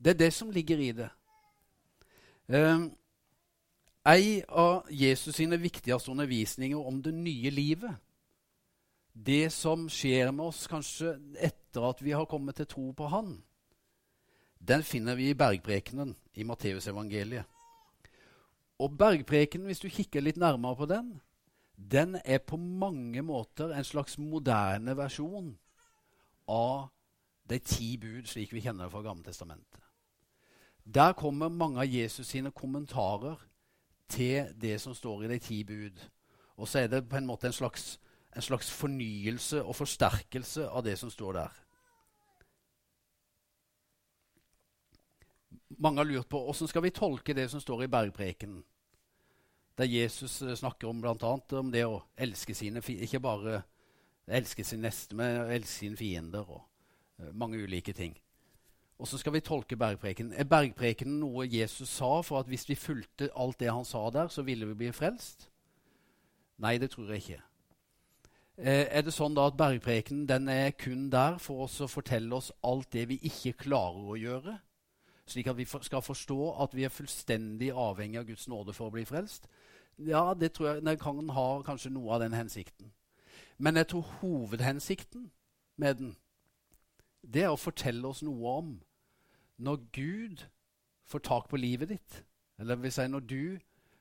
Det 0.00 0.16
er 0.16 0.22
det 0.24 0.32
som 0.32 0.54
ligger 0.54 0.80
i 0.80 0.92
det. 0.96 1.10
Um, 2.48 2.88
Ei 4.08 4.42
av 4.48 4.86
Jesus 4.88 5.36
sine 5.36 5.58
viktigste 5.60 6.10
undervisninger 6.10 6.80
om 6.80 7.02
det 7.04 7.12
nye 7.12 7.50
livet, 7.52 7.98
det 9.12 9.50
som 9.52 9.88
skjer 9.90 10.30
med 10.32 10.46
oss 10.46 10.62
kanskje 10.70 11.16
etter 11.44 11.84
at 11.90 12.00
vi 12.00 12.14
har 12.16 12.28
kommet 12.30 12.56
til 12.56 12.68
tro 12.70 12.86
på 12.96 13.08
Han, 13.12 13.34
den 14.58 14.82
finner 14.82 15.18
vi 15.18 15.28
i 15.28 15.36
bergprekenen 15.36 16.14
i 16.34 16.46
Matteusevangeliet. 16.48 17.44
Og 18.78 18.96
bergprekenen, 18.96 19.66
hvis 19.66 19.82
du 19.82 19.90
kikker 19.90 20.24
litt 20.24 20.38
nærmere 20.40 20.78
på 20.78 20.88
den, 20.88 21.10
den 21.76 22.16
er 22.24 22.38
på 22.38 22.56
mange 22.56 23.22
måter 23.22 23.74
en 23.74 23.84
slags 23.84 24.16
moderne 24.18 24.96
versjon 24.96 25.52
av 26.48 26.88
de 27.50 27.60
ti 27.60 27.96
bud, 28.00 28.24
slik 28.30 28.54
vi 28.54 28.62
kjenner 28.64 28.86
det 28.86 28.94
fra 28.94 29.04
Gammeltestamentet. 29.04 29.87
Der 30.94 31.12
kommer 31.12 31.48
mange 31.48 31.80
av 31.80 31.86
Jesus 31.86 32.26
sine 32.26 32.50
kommentarer 32.50 33.36
til 34.08 34.54
det 34.56 34.78
som 34.80 34.94
står 34.94 35.24
i 35.24 35.28
de 35.28 35.38
ti 35.38 35.62
bud. 35.64 36.00
Og 36.56 36.68
så 36.68 36.78
er 36.78 36.86
det 36.88 37.08
på 37.08 37.16
en 37.16 37.26
måte 37.26 37.46
en 37.46 37.52
slags, 37.52 37.98
en 38.36 38.42
slags 38.42 38.70
fornyelse 38.70 39.62
og 39.62 39.76
forsterkelse 39.76 40.68
av 40.68 40.84
det 40.84 40.96
som 40.98 41.10
står 41.10 41.32
der. 41.32 41.58
Mange 45.78 46.00
har 46.00 46.08
lurt 46.08 46.28
på 46.28 46.40
hvordan 46.40 46.68
skal 46.68 46.82
vi 46.82 46.90
tolke 46.90 47.34
det 47.36 47.50
som 47.50 47.60
står 47.60 47.84
i 47.84 47.92
bergprekenen. 47.92 48.64
Der 49.78 49.84
Jesus 49.84 50.42
eh, 50.42 50.54
snakker 50.54 50.88
om 50.88 51.00
bl.a. 51.00 51.34
om 51.60 51.70
det 51.70 51.84
å 51.86 52.00
elske 52.16 52.54
sine 52.54 52.82
Ikke 52.82 53.20
bare 53.20 53.62
elske 54.26 54.64
sin 54.64 54.80
neste, 54.82 55.14
men 55.16 55.52
elske 55.52 55.84
sine 55.84 55.96
fiender 55.96 56.48
og 56.48 56.64
uh, 57.20 57.30
mange 57.32 57.62
ulike 57.62 57.92
ting. 57.92 58.16
Og 58.98 59.06
så 59.08 59.18
skal 59.18 59.32
vi 59.32 59.40
tolke 59.40 59.76
bergprekenen. 59.78 60.32
Er 60.34 60.44
bergprekenen 60.44 61.20
noe 61.20 61.46
Jesus 61.46 61.88
sa 61.88 62.18
for 62.26 62.40
at 62.40 62.48
hvis 62.50 62.66
vi 62.68 62.74
fulgte 62.74 63.30
alt 63.36 63.60
det 63.60 63.70
han 63.70 63.86
sa 63.86 64.08
der, 64.10 64.28
så 64.28 64.42
ville 64.42 64.66
vi 64.66 64.74
bli 64.74 64.92
frelst? 64.92 65.46
Nei, 66.58 66.78
det 66.82 66.90
tror 66.90 67.12
jeg 67.12 67.22
ikke. 67.22 67.42
Eh, 68.58 68.88
er 68.90 69.04
det 69.06 69.14
sånn 69.14 69.36
da 69.38 69.44
at 69.46 69.58
bergprekenen 69.58 70.26
den 70.26 70.48
er 70.50 70.72
kun 70.74 71.06
der 71.12 71.38
for 71.38 71.68
oss 71.68 71.76
å 71.78 71.86
fortelle 71.86 72.34
oss 72.34 72.50
alt 72.66 72.90
det 72.90 73.04
vi 73.12 73.20
ikke 73.30 73.54
klarer 73.60 74.08
å 74.10 74.18
gjøre? 74.18 74.56
Slik 75.30 75.46
at 75.46 75.58
vi 75.60 75.66
skal 75.68 76.02
forstå 76.02 76.40
at 76.64 76.74
vi 76.74 76.88
er 76.88 76.90
fullstendig 76.90 77.70
avhengig 77.70 78.18
av 78.18 78.26
Guds 78.26 78.48
nåde 78.50 78.74
for 78.74 78.88
å 78.88 78.96
bli 78.96 79.04
frelst? 79.06 79.46
Ja, 79.98 80.34
det 80.34 80.56
tror 80.56 80.72
jeg 80.72 80.82
den 80.82 80.98
kan 80.98 81.30
ha 81.36 81.46
kanskje 81.62 81.92
noe 81.94 82.16
av 82.16 82.24
den 82.24 82.34
hensikten. 82.34 82.90
Men 83.58 83.76
jeg 83.76 83.92
tror 83.92 84.10
hovedhensikten 84.22 85.30
med 85.76 85.94
den, 86.02 86.16
det 87.22 87.44
er 87.46 87.54
å 87.54 87.60
fortelle 87.60 88.10
oss 88.10 88.24
noe 88.26 88.58
om 88.58 88.76
når 89.58 89.82
Gud 89.94 90.44
får 91.08 91.24
tak 91.26 91.48
på 91.50 91.60
livet 91.60 91.92
ditt, 91.92 92.22
eller 92.58 92.78
vil 92.80 92.92
si 92.94 93.06
når 93.08 93.24
du 93.26 93.42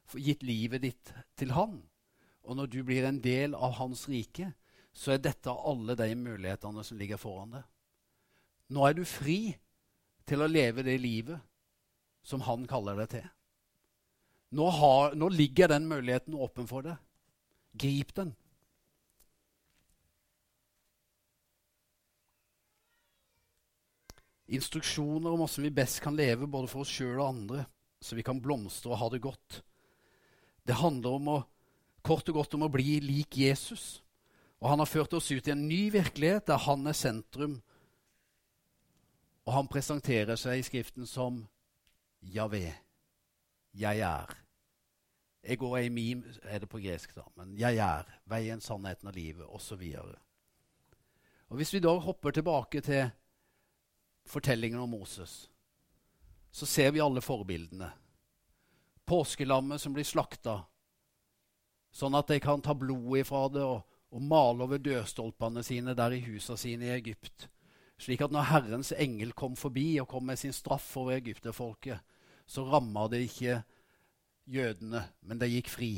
får 0.07 0.23
gitt 0.23 0.43
livet 0.47 0.83
ditt 0.85 1.13
til 1.39 1.53
Han, 1.57 1.79
og 2.47 2.59
når 2.59 2.71
du 2.71 2.79
blir 2.87 3.07
en 3.07 3.19
del 3.23 3.55
av 3.55 3.75
Hans 3.81 4.05
rike, 4.09 4.51
så 4.97 5.13
er 5.13 5.21
dette 5.21 5.51
alle 5.51 5.97
de 5.99 6.09
mulighetene 6.17 6.83
som 6.85 6.97
ligger 6.97 7.19
foran 7.21 7.57
deg. 7.57 7.65
Nå 8.73 8.83
er 8.87 8.95
du 8.97 9.03
fri 9.07 9.55
til 10.27 10.43
å 10.43 10.49
leve 10.49 10.83
det 10.83 10.97
livet 10.99 11.39
som 12.27 12.43
Han 12.47 12.65
kaller 12.67 12.97
deg 13.03 13.11
til. 13.17 13.27
Nå, 14.57 14.69
har, 14.71 15.15
nå 15.15 15.27
ligger 15.31 15.71
den 15.71 15.87
muligheten 15.89 16.35
åpen 16.39 16.67
for 16.69 16.85
deg. 16.85 16.99
Grip 17.77 18.13
den. 18.15 18.33
Instruksjoner 24.47 25.33
om 25.33 25.41
hvordan 25.43 25.65
vi 25.67 25.75
best 25.75 25.99
kan 26.03 26.15
leve 26.15 26.47
både 26.47 26.69
for 26.71 26.85
oss 26.85 26.91
sjøl 26.93 27.17
og 27.19 27.27
andre, 27.27 27.65
så 27.99 28.15
vi 28.15 28.23
kan 28.23 28.39
blomstre 28.41 28.93
og 28.93 29.01
ha 29.01 29.09
det 29.11 29.21
godt. 29.23 29.61
Det 30.67 30.77
handler 30.79 31.17
om 31.17 31.31
å, 31.33 31.37
kort 32.05 32.29
og 32.31 32.39
godt 32.39 32.55
om 32.55 32.67
å 32.67 32.71
bli 32.71 32.99
lik 33.03 33.39
Jesus. 33.39 34.01
Og 34.61 34.69
han 34.71 34.81
har 34.81 34.89
ført 34.89 35.13
oss 35.17 35.29
ut 35.31 35.47
i 35.47 35.53
en 35.53 35.67
ny 35.67 35.87
virkelighet 35.93 36.47
der 36.49 36.63
han 36.63 36.87
er 36.87 36.97
sentrum. 36.97 37.59
Og 39.47 39.53
han 39.55 39.69
presenterer 39.71 40.39
seg 40.39 40.59
i 40.59 40.65
Skriften 40.65 41.07
som 41.07 41.43
Javé. 42.23 42.71
Jeg 43.77 44.01
er. 44.03 44.33
Ego 45.47 45.71
eimim 45.77 46.23
er 46.43 46.63
det 46.63 46.69
på 46.71 46.81
gresk, 46.83 47.13
da. 47.15 47.23
Men 47.37 47.53
jeg 47.59 47.79
er. 47.83 48.07
Veien, 48.27 48.63
sannheten 48.63 49.07
og 49.07 49.15
livet, 49.15 49.45
osv. 49.47 49.83
Og, 50.01 50.15
og 51.47 51.59
hvis 51.59 51.71
vi 51.75 51.83
da 51.83 51.93
hopper 52.03 52.35
tilbake 52.35 52.81
til 52.83 53.05
fortellingen 54.29 54.79
om 54.79 54.89
Moses, 54.89 55.49
så 56.51 56.65
ser 56.65 56.91
vi 56.91 57.01
alle 57.03 57.21
forbildene. 57.21 57.89
Påskelammet 59.07 59.81
som 59.81 59.93
blir 59.95 60.07
slakta, 60.07 60.61
sånn 61.91 62.17
at 62.17 62.27
de 62.27 62.39
kan 62.43 62.61
ta 62.61 62.75
blodet 62.75 63.23
ifra 63.23 63.45
det 63.51 63.63
og, 63.63 63.85
og 64.11 64.23
male 64.23 64.65
over 64.65 64.81
dørstolpene 64.81 65.63
sine 65.65 65.95
der 65.97 66.15
i 66.15 66.23
husa 66.25 66.57
sine 66.59 66.89
i 66.89 66.95
Egypt. 66.97 67.47
Slik 67.97 68.21
at 68.21 68.33
når 68.33 68.51
Herrens 68.51 68.91
engel 68.93 69.33
kom 69.37 69.55
forbi 69.57 69.95
og 70.01 70.09
kom 70.11 70.27
med 70.29 70.39
sin 70.39 70.53
straff 70.53 70.89
over 70.99 71.17
egypterfolket, 71.17 72.03
så 72.47 72.63
ramma 72.67 73.07
det 73.11 73.23
ikke 73.25 73.61
jødene, 74.47 75.01
men 75.21 75.41
de 75.41 75.49
gikk 75.51 75.71
fri. 75.71 75.91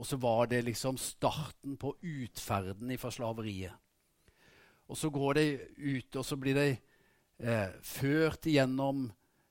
Og 0.00 0.06
så 0.06 0.16
var 0.16 0.46
det 0.48 0.62
liksom 0.64 0.96
starten 1.00 1.76
på 1.76 1.92
utferden 2.00 2.92
fra 2.98 3.10
slaveriet. 3.12 3.74
Og 4.88 4.96
så 4.98 5.10
går 5.12 5.34
de 5.34 5.44
ut, 5.76 6.16
og 6.16 6.24
så 6.26 6.38
blir 6.40 6.56
de 6.56 6.68
eh, 7.42 7.68
ført 7.82 8.46
gjennom, 8.46 9.10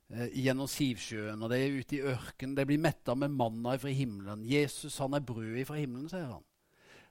eh, 0.10 0.30
gjennom 0.34 0.70
Sivsjøen, 0.70 1.42
og 1.44 1.52
de 1.52 1.60
er 1.60 1.80
ute 1.80 1.98
i 1.98 2.04
ørkenen. 2.14 2.56
De 2.56 2.66
blir 2.66 2.82
metta 2.82 3.16
med 3.16 3.36
manna 3.36 3.78
fra 3.78 3.94
himmelen. 3.94 4.46
Jesus 4.46 4.98
han 4.98 5.14
er 5.14 5.26
brødet 5.26 5.68
fra 5.68 5.80
himmelen, 5.80 6.10
sier 6.10 6.30
han. 6.30 6.46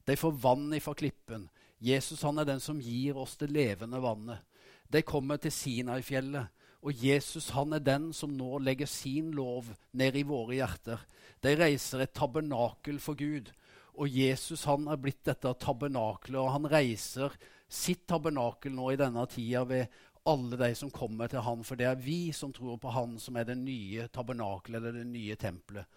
De 0.07 0.17
får 0.17 0.39
vann 0.41 0.73
ifra 0.73 0.95
klippen. 0.95 1.49
Jesus 1.79 2.23
han 2.23 2.39
er 2.39 2.49
den 2.49 2.61
som 2.61 2.81
gir 2.81 3.19
oss 3.21 3.37
det 3.37 3.51
levende 3.53 4.01
vannet. 4.03 4.41
De 4.89 5.03
kommer 5.05 5.37
til 5.37 5.53
Sinai-fjellet, 5.53 6.49
og 6.81 6.95
Jesus 6.95 7.51
han 7.53 7.75
er 7.75 7.83
den 7.85 8.13
som 8.15 8.33
nå 8.39 8.61
legger 8.63 8.89
sin 8.89 9.33
lov 9.37 9.69
ned 9.93 10.17
i 10.17 10.25
våre 10.27 10.57
hjerter. 10.57 11.03
De 11.43 11.55
reiser 11.59 12.05
et 12.05 12.15
tabernakel 12.17 13.01
for 13.03 13.19
Gud. 13.19 13.51
Og 13.99 14.09
Jesus 14.09 14.63
han 14.69 14.87
er 14.89 15.01
blitt 15.03 15.25
dette 15.27 15.53
tabernakelet, 15.59 16.39
og 16.39 16.53
han 16.55 16.69
reiser 16.71 17.35
sitt 17.69 18.07
tabernakel 18.09 18.73
nå 18.73 18.93
i 18.93 18.99
denne 18.99 19.27
tida 19.29 19.65
ved 19.69 19.93
alle 20.29 20.59
de 20.61 20.75
som 20.77 20.93
kommer 20.93 21.31
til 21.31 21.43
han, 21.45 21.65
for 21.65 21.81
det 21.81 21.89
er 21.89 22.03
vi 22.03 22.31
som 22.37 22.53
tror 22.55 22.79
på 22.81 22.93
han 22.93 23.17
som 23.23 23.37
er 23.37 23.49
det 23.49 23.59
nye 23.61 24.09
tabernakelet 24.13 24.79
eller 24.79 25.01
det 25.01 25.09
nye 25.09 25.37
tempelet. 25.41 25.89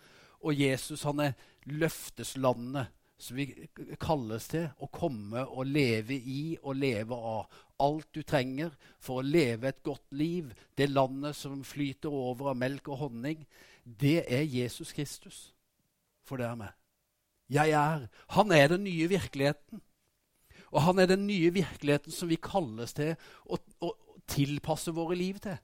Og 0.41 0.57
Jesus 0.57 1.03
han 1.05 1.21
er 1.21 1.37
løfteslandet 1.69 2.89
som 3.21 3.37
vi 3.37 3.45
kalles 4.01 4.47
til 4.49 4.71
å 4.81 4.89
komme 4.89 5.43
og 5.45 5.69
leve 5.69 6.17
i 6.17 6.55
og 6.63 6.79
leve 6.81 7.13
av. 7.15 7.59
Alt 7.81 8.09
du 8.17 8.23
trenger 8.25 8.73
for 9.01 9.21
å 9.21 9.25
leve 9.25 9.69
et 9.69 9.83
godt 9.85 10.07
liv, 10.17 10.49
det 10.77 10.89
landet 10.89 11.37
som 11.37 11.61
flyter 11.65 12.13
over 12.13 12.51
av 12.53 12.57
melk 12.61 12.89
og 12.89 13.03
honning, 13.05 13.45
det 13.85 14.23
er 14.25 14.45
Jesus 14.45 14.93
Kristus. 14.93 15.51
For 16.25 16.41
det 16.41 16.49
er 16.49 16.57
meg. 16.57 16.73
Jeg 17.51 17.73
er. 17.75 18.07
Han 18.37 18.53
er 18.55 18.73
den 18.73 18.85
nye 18.87 19.09
virkeligheten. 19.11 19.81
Og 20.71 20.85
han 20.85 21.01
er 21.03 21.09
den 21.11 21.25
nye 21.27 21.51
virkeligheten 21.53 22.13
som 22.15 22.29
vi 22.31 22.39
kalles 22.41 22.95
til 22.95 23.13
å, 23.45 23.57
tilpasse 24.29 24.93
våre 24.95 25.17
liv 25.17 25.39
til. 25.43 25.57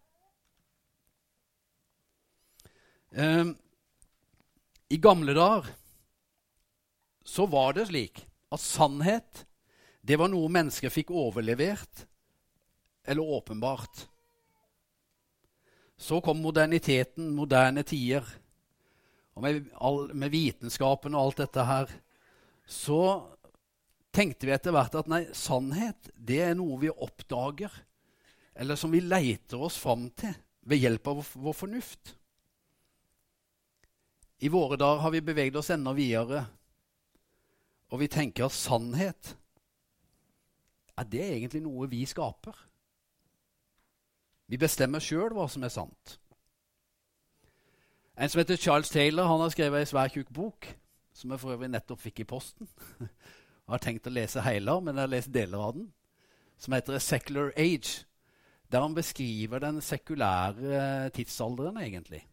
Um, 3.18 3.54
I 4.92 4.98
gamle 5.02 5.34
dager 5.36 5.70
så 7.28 7.46
var 7.50 7.76
det 7.76 7.88
slik 7.90 8.22
at 8.52 8.64
sannhet 8.64 9.44
det 10.08 10.16
var 10.20 10.32
noe 10.32 10.48
mennesker 10.52 10.92
fikk 10.92 11.12
overlevert 11.12 12.06
eller 13.08 13.24
åpenbart. 13.38 14.06
Så 15.98 16.20
kom 16.22 16.40
moderniteten, 16.44 17.32
moderne 17.36 17.84
tider. 17.84 18.28
Og 19.36 19.44
med, 19.44 19.66
all, 19.74 20.08
med, 20.14 20.32
vitenskapen 20.32 21.16
og 21.16 21.28
alt 21.28 21.42
dette 21.44 21.66
her 21.68 21.92
så 22.68 23.02
tenkte 24.16 24.48
vi 24.48 24.54
etter 24.56 24.74
hvert 24.76 24.96
at 24.98 25.10
nei, 25.12 25.24
sannhet 25.36 26.10
det 26.16 26.42
er 26.44 26.56
noe 26.58 26.80
vi 26.82 26.92
oppdager, 26.92 27.72
eller 28.58 28.76
som 28.76 28.92
vi 28.92 29.04
leiter 29.06 29.62
oss 29.62 29.78
fram 29.78 30.10
til 30.18 30.34
ved 30.68 30.82
hjelp 30.82 31.08
av 31.08 31.22
vår, 31.22 31.54
fornuft. 31.56 32.16
I 34.44 34.50
våre 34.54 34.78
dager 34.78 35.02
har 35.06 35.14
vi 35.14 35.24
beveget 35.26 35.56
oss 35.62 35.72
enda 35.74 35.94
videre 35.98 36.44
og 37.92 38.02
vi 38.02 38.10
tenker 38.12 38.48
at 38.48 38.56
sannhet 38.56 39.34
er 40.98 41.06
det 41.08 41.24
egentlig 41.24 41.62
noe 41.64 41.88
vi 41.90 42.02
skaper. 42.10 42.56
Vi 44.48 44.60
bestemmer 44.60 45.04
sjøl 45.04 45.36
hva 45.36 45.46
som 45.52 45.64
er 45.64 45.72
sant. 45.72 46.18
En 48.18 48.32
som 48.32 48.42
heter 48.42 48.58
Charles 48.58 48.90
Taylor, 48.90 49.28
han 49.30 49.44
har 49.44 49.54
skrevet 49.54 49.84
ei 49.84 49.90
svær 49.90 50.10
tjukk 50.12 50.32
bok, 50.34 50.68
som 51.14 51.32
jeg 51.32 51.42
for 51.42 51.54
øvrig 51.54 51.70
nettopp 51.70 52.02
fikk 52.02 52.24
i 52.24 52.30
posten. 52.30 52.70
Jeg 53.68 53.74
har 53.74 53.82
tenkt 53.84 54.08
å 54.08 54.12
lese 54.16 54.40
hele, 54.46 54.74
men 54.80 54.96
jeg 54.96 55.04
har 55.04 55.10
lest 55.12 55.32
deler 55.36 55.60
av 55.60 55.74
den. 55.76 55.90
Som 56.56 56.72
heter 56.72 56.96
A 56.96 57.02
Secular 57.04 57.50
Age, 57.60 58.06
der 58.72 58.84
han 58.84 58.96
beskriver 58.96 59.62
den 59.64 59.82
sekulære 59.82 61.10
tidsalderen, 61.16 61.78
egentlig. 61.78 62.24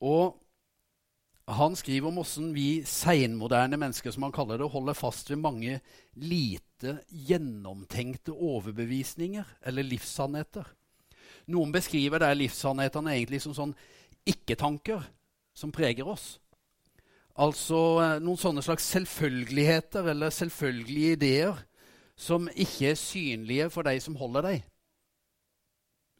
Og 0.00 0.36
han 1.48 1.76
skriver 1.76 2.10
om 2.10 2.20
hvordan 2.20 2.50
vi 2.54 2.82
seinmoderne 2.84 3.78
mennesker 3.80 4.12
som 4.12 4.26
han 4.26 4.34
kaller 4.36 4.60
det, 4.60 4.70
holder 4.70 4.96
fast 4.96 5.30
ved 5.30 5.40
mange 5.40 5.78
lite 6.14 6.98
gjennomtenkte 7.08 8.32
overbevisninger 8.32 9.44
eller 9.66 9.82
livssannheter. 9.82 10.68
Noen 11.48 11.72
beskriver 11.72 12.20
der 12.20 12.36
livssannhetene 12.36 13.16
egentlig 13.16 13.40
som 13.42 13.56
sånn 13.56 13.72
ikke-tanker 14.28 15.06
som 15.56 15.72
preger 15.72 16.08
oss. 16.08 16.36
Altså 17.38 17.78
eh, 18.02 18.16
noen 18.20 18.40
sånne 18.40 18.64
slags 18.66 18.88
selvfølgeligheter 18.92 20.10
eller 20.12 20.34
selvfølgelige 20.34 21.16
ideer 21.16 21.60
som 22.18 22.48
ikke 22.50 22.92
er 22.92 22.98
synlige 22.98 23.68
for 23.70 23.86
de 23.86 23.94
som 24.02 24.18
holder 24.18 24.50
dem. 24.50 24.66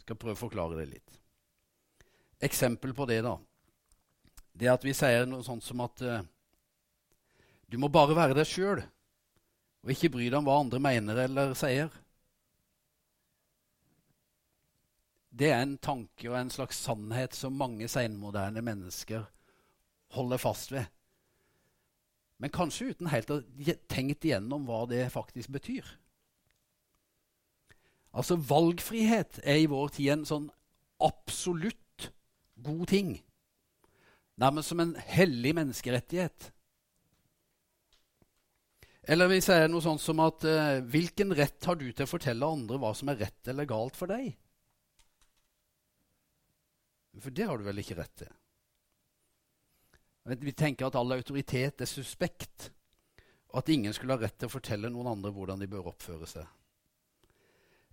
Skal 0.09 0.16
prøve 0.16 0.38
å 0.38 0.40
forklare 0.40 0.81
det 0.81 0.88
litt. 0.97 1.21
Eksempel 2.49 2.97
på 2.97 3.05
det, 3.11 3.21
da 3.27 3.37
det 4.59 4.71
at 4.73 4.85
vi 4.85 4.94
sier 4.97 5.27
noe 5.29 5.44
sånt 5.47 5.64
som 5.64 5.85
at 5.85 6.03
uh, 6.03 6.18
du 7.71 7.79
må 7.81 7.90
bare 7.92 8.16
være 8.16 8.37
deg 8.38 8.49
sjøl, 8.49 8.83
og 9.85 9.94
ikke 9.94 10.11
bry 10.16 10.27
deg 10.27 10.38
om 10.40 10.49
hva 10.49 10.59
andre 10.59 10.81
mener 10.83 11.21
eller 11.23 11.55
sier. 11.59 11.92
Det 15.38 15.53
er 15.53 15.62
en 15.62 15.77
tanke 15.79 16.27
og 16.31 16.38
en 16.40 16.51
slags 16.51 16.81
sannhet 16.83 17.37
som 17.37 17.55
mange 17.55 17.87
senmoderne 17.92 18.64
mennesker 18.64 19.29
holder 20.16 20.40
fast 20.42 20.73
ved. 20.75 20.88
Men 22.42 22.55
kanskje 22.55 22.90
uten 22.90 23.11
helt 23.12 23.31
å 23.31 23.42
tenkt 23.90 24.27
igjennom 24.27 24.66
hva 24.66 24.85
det 24.90 25.05
faktisk 25.14 25.53
betyr. 25.55 25.87
Altså 28.16 28.38
Valgfrihet 28.40 29.40
er 29.44 29.62
i 29.62 29.71
vår 29.71 29.94
tid 29.99 30.12
en 30.14 30.29
sånn 30.29 30.47
absolutt 31.05 32.11
god 32.64 32.87
ting 32.90 33.18
nærmest 34.38 34.73
som 34.73 34.81
en 34.83 34.94
hellig 35.11 35.55
menneskerettighet. 35.59 36.51
Eller 39.09 39.31
vi 39.33 39.40
sier 39.42 39.71
noe 39.71 39.83
sånt 39.83 40.03
som 40.05 40.21
at 40.21 40.44
uh, 40.44 40.81
hvilken 40.85 41.33
rett 41.37 41.64
har 41.64 41.79
du 41.81 41.87
til 41.88 42.05
å 42.05 42.11
fortelle 42.11 42.51
andre 42.59 42.79
hva 42.81 42.92
som 42.97 43.09
er 43.11 43.23
rett 43.25 43.51
eller 43.51 43.68
galt 43.68 43.97
for 43.97 44.11
deg? 44.11 44.35
For 47.18 47.35
det 47.35 47.49
har 47.49 47.59
du 47.59 47.64
vel 47.66 47.81
ikke 47.83 47.97
rett 47.99 48.14
til? 48.21 48.35
Vi 50.29 50.53
tenker 50.53 50.87
at 50.87 50.99
all 51.01 51.16
autoritet 51.16 51.81
er 51.81 51.88
suspekt, 51.88 52.68
og 53.49 53.62
at 53.62 53.71
ingen 53.73 53.94
skulle 53.97 54.12
ha 54.12 54.21
rett 54.21 54.37
til 54.37 54.51
å 54.51 54.53
fortelle 54.53 54.90
noen 54.92 55.09
andre 55.14 55.33
hvordan 55.33 55.64
de 55.64 55.71
bør 55.73 55.88
oppføre 55.94 56.29
seg. 56.29 56.44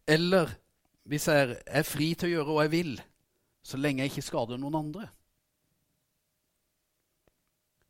Eller 0.08 0.52
hvis 1.06 1.28
jeg 1.28 1.58
er 1.66 1.86
fri 1.86 2.14
til 2.14 2.30
å 2.30 2.34
gjøre 2.36 2.54
hva 2.54 2.66
jeg 2.66 2.74
vil, 2.74 2.94
så 3.66 3.78
lenge 3.78 4.04
jeg 4.04 4.14
ikke 4.14 4.28
skader 4.28 4.62
noen 4.62 4.78
andre. 4.78 5.08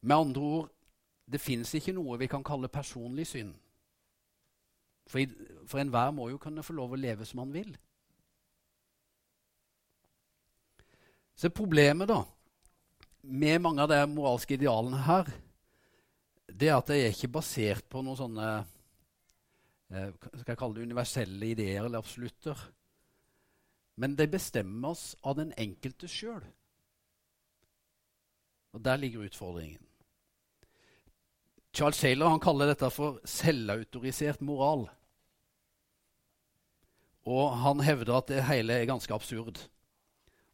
Med 0.06 0.16
andre 0.16 0.42
ord 0.42 0.72
det 1.26 1.42
fins 1.42 1.74
ikke 1.74 1.96
noe 1.96 2.20
vi 2.22 2.30
kan 2.30 2.44
kalle 2.46 2.70
personlig 2.72 3.26
synd. 3.28 3.56
For, 5.10 5.22
for 5.70 5.82
enhver 5.82 6.14
må 6.14 6.30
jo 6.32 6.40
kunne 6.42 6.64
få 6.66 6.76
lov 6.78 6.96
å 6.96 7.00
leve 7.00 7.26
som 7.28 7.42
han 7.44 7.54
vil. 7.54 7.72
Så 11.36 11.52
problemet 11.52 12.08
da, 12.10 12.22
med 13.26 13.60
mange 13.62 13.84
av 13.84 13.92
de 13.92 14.00
moralske 14.08 14.56
idealene 14.56 15.02
her, 15.04 15.28
det 16.48 16.70
er 16.70 16.78
at 16.78 16.90
de 16.92 17.00
er 17.02 17.12
ikke 17.12 17.34
basert 17.36 17.88
på 17.92 18.04
noen 18.06 18.20
sånne 18.20 18.50
skal 19.90 20.52
jeg 20.54 20.60
kalle 20.60 20.80
det 20.80 20.88
universelle 20.90 21.52
ideer 21.54 21.86
eller 21.86 22.02
absolutter. 22.02 22.60
Men 23.96 24.16
de 24.18 24.28
oss 24.90 25.14
av 25.24 25.38
den 25.40 25.54
enkelte 25.62 26.10
sjøl. 26.12 26.44
Og 28.76 28.84
der 28.84 29.00
ligger 29.00 29.24
utfordringen. 29.24 29.82
Charles 31.76 32.00
Taylor 32.00 32.32
han 32.32 32.44
kaller 32.44 32.72
dette 32.72 32.90
for 32.92 33.20
selvautorisert 33.28 34.42
moral. 34.44 34.86
Og 37.26 37.56
han 37.60 37.82
hevder 37.84 38.18
at 38.18 38.30
det 38.32 38.46
hele 38.48 38.78
er 38.80 38.88
ganske 38.88 39.14
absurd. 39.14 39.60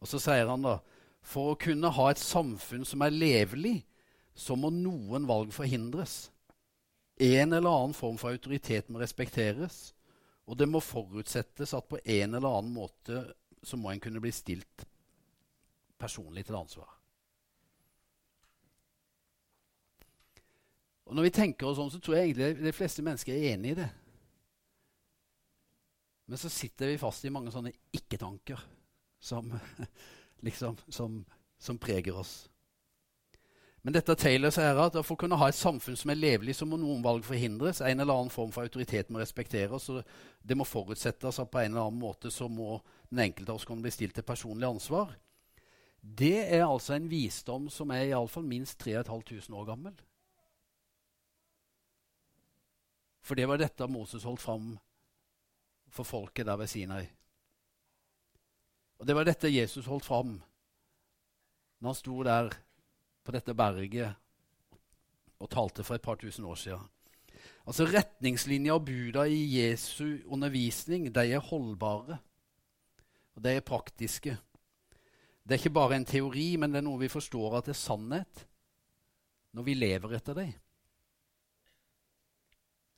Og 0.02 0.10
så 0.10 0.22
sier 0.22 0.50
han 0.50 0.66
da 0.66 0.80
for 1.22 1.52
å 1.52 1.60
kunne 1.60 1.92
ha 1.94 2.08
et 2.10 2.22
samfunn 2.22 2.86
som 2.88 3.04
er 3.06 3.14
levelig, 3.14 3.84
så 4.34 4.56
må 4.58 4.72
noen 4.74 5.28
valg 5.30 5.52
forhindres. 5.54 6.31
En 7.22 7.54
eller 7.54 7.70
annen 7.70 7.94
form 7.94 8.18
for 8.18 8.34
autoritet 8.34 8.90
må 8.90 9.02
respekteres, 9.02 9.92
og 10.50 10.58
det 10.58 10.68
må 10.70 10.82
forutsettes 10.82 11.76
at 11.78 11.90
på 11.90 12.00
en 12.02 12.34
eller 12.40 12.50
annen 12.50 12.74
måte 12.74 13.22
så 13.64 13.78
må 13.78 13.92
en 13.92 14.02
kunne 14.02 14.22
bli 14.24 14.32
stilt 14.34 14.88
personlig 16.02 16.48
til 16.48 16.58
ansvar. 16.58 16.90
Og 21.06 21.16
Når 21.16 21.28
vi 21.28 21.34
tenker 21.36 21.68
oss 21.68 21.76
sånn, 21.76 21.92
så 21.92 22.00
tror 22.00 22.16
jeg 22.18 22.32
egentlig 22.32 22.64
de 22.64 22.72
fleste 22.72 23.04
mennesker 23.04 23.36
er 23.36 23.54
enig 23.54 23.74
i 23.74 23.80
det. 23.82 23.90
Men 26.32 26.40
så 26.40 26.48
sitter 26.48 26.88
vi 26.88 27.02
fast 27.02 27.26
i 27.28 27.32
mange 27.34 27.52
sånne 27.52 27.74
ikke-tanker 27.92 28.62
som, 29.20 29.52
liksom, 30.48 30.78
som, 30.88 31.18
som, 31.60 31.80
preger 31.84 32.16
oss. 32.16 32.48
Men 33.82 33.96
dette 33.96 34.14
Taylors 34.16 34.60
ære 34.62 34.84
at 34.92 34.98
for 35.02 35.16
å 35.16 35.22
kunne 35.24 35.38
ha 35.42 35.48
et 35.50 35.58
samfunn 35.58 35.98
som 35.98 36.12
er 36.14 36.20
levelig, 36.20 36.54
så 36.60 36.68
må 36.70 36.78
noen 36.78 37.02
valg 37.02 37.26
forhindres. 37.26 37.80
En 37.82 38.04
eller 38.04 38.14
annen 38.14 38.34
form 38.34 38.52
for 38.54 38.68
autoritet 38.68 39.10
må 39.10 39.22
respekteres. 39.22 39.90
og 39.90 40.04
Det 40.42 40.58
må 40.58 40.68
forutsettes 40.70 41.40
at 41.42 41.50
på 41.50 41.64
en 41.64 41.72
eller 41.72 41.88
annen 41.88 42.02
måte 42.02 42.30
så 42.30 42.46
må 42.50 42.76
den 43.10 43.24
enkelte 43.26 43.50
av 43.50 43.58
oss 43.58 43.66
kunne 43.66 43.82
bli 43.82 43.94
stilt 43.94 44.14
til 44.18 44.28
personlig 44.28 44.70
ansvar. 44.70 45.16
Det 46.02 46.46
er 46.46 46.68
altså 46.68 46.94
en 46.94 47.10
visdom 47.10 47.68
som 47.74 47.92
er 47.94 48.12
iallfall 48.12 48.46
minst 48.46 48.78
3500 48.82 49.58
år 49.58 49.68
gammel. 49.74 49.98
For 53.22 53.38
det 53.38 53.48
var 53.50 53.62
dette 53.62 53.90
Moses 53.90 54.26
holdt 54.26 54.42
fram 54.42 54.72
for 55.92 56.06
folket 56.06 56.46
der 56.46 56.58
ved 56.58 56.70
Sinai. 56.70 57.06
Og 59.02 59.08
det 59.08 59.18
var 59.18 59.26
dette 59.26 59.50
Jesus 59.50 59.90
holdt 59.90 60.06
fram 60.06 60.36
når 61.82 61.90
han 61.90 61.98
sto 61.98 62.24
der 62.26 62.54
på 63.24 63.34
dette 63.36 63.56
berget 63.58 64.16
og 65.42 65.50
talte 65.50 65.84
for 65.84 65.98
et 65.98 66.06
par 66.06 66.20
tusen 66.22 66.46
år 66.46 66.56
siden. 66.56 66.84
Altså 67.66 67.86
Retningslinjer 67.86 68.74
og 68.74 68.86
buda 68.86 69.26
i 69.30 69.42
Jesu 69.60 70.18
undervisning 70.26 71.10
de 71.14 71.26
er 71.32 71.40
holdbare, 71.40 72.18
og 73.36 73.44
de 73.44 73.56
er 73.56 73.66
praktiske. 73.66 74.38
Det 75.44 75.56
er 75.56 75.62
ikke 75.62 75.74
bare 75.74 75.96
en 75.96 76.06
teori, 76.06 76.56
men 76.56 76.72
det 76.72 76.82
er 76.82 76.86
noe 76.86 77.02
vi 77.02 77.10
forstår 77.12 77.58
at 77.58 77.70
det 77.70 77.76
er 77.76 77.82
sannhet 77.82 78.46
når 79.52 79.68
vi 79.68 79.74
lever 79.76 80.16
etter 80.18 80.38
dem. 80.38 80.54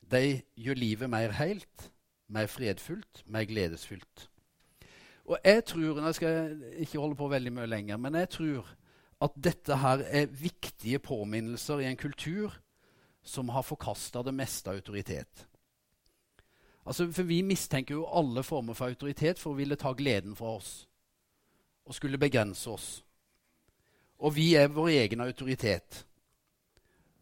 De 0.04 0.42
gjør 0.60 0.78
livet 0.78 1.10
mer 1.10 1.32
helt, 1.40 1.90
mer 2.28 2.46
fredfullt, 2.46 3.24
mer 3.26 3.48
gledesfylt. 3.48 4.28
Og 5.24 5.38
jeg 5.44 5.64
tror, 5.64 6.00
Nå 6.00 6.12
skal 6.12 6.28
Jeg 6.28 6.86
ikke 6.86 7.00
holde 7.00 7.16
på 7.16 7.28
veldig 7.28 7.52
mye 7.52 7.66
lenger, 7.66 7.96
men 7.96 8.14
jeg 8.14 8.28
tror 8.28 8.68
at 9.24 9.36
dette 9.40 9.78
her 9.80 10.04
er 10.04 10.30
viktige 10.30 11.00
påminnelser 11.02 11.80
i 11.82 11.88
en 11.88 11.98
kultur 12.00 12.54
som 13.24 13.48
har 13.54 13.64
forkasta 13.64 14.22
det 14.22 14.34
meste 14.36 14.70
av 14.70 14.80
autoritet. 14.80 15.46
Altså, 16.84 17.08
for 17.12 17.22
Vi 17.22 17.42
mistenker 17.42 17.94
jo 17.94 18.06
alle 18.06 18.42
former 18.42 18.76
for 18.76 18.92
autoritet 18.92 19.40
for 19.40 19.54
å 19.54 19.58
ville 19.58 19.76
ta 19.80 19.94
gleden 19.96 20.36
fra 20.36 20.56
oss 20.58 20.84
og 21.84 21.94
skulle 21.94 22.20
begrense 22.20 22.70
oss. 22.70 22.88
Og 24.24 24.34
vi 24.36 24.54
er 24.56 24.72
vår 24.72 24.88
egen 24.88 25.20
autoritet. 25.20 26.04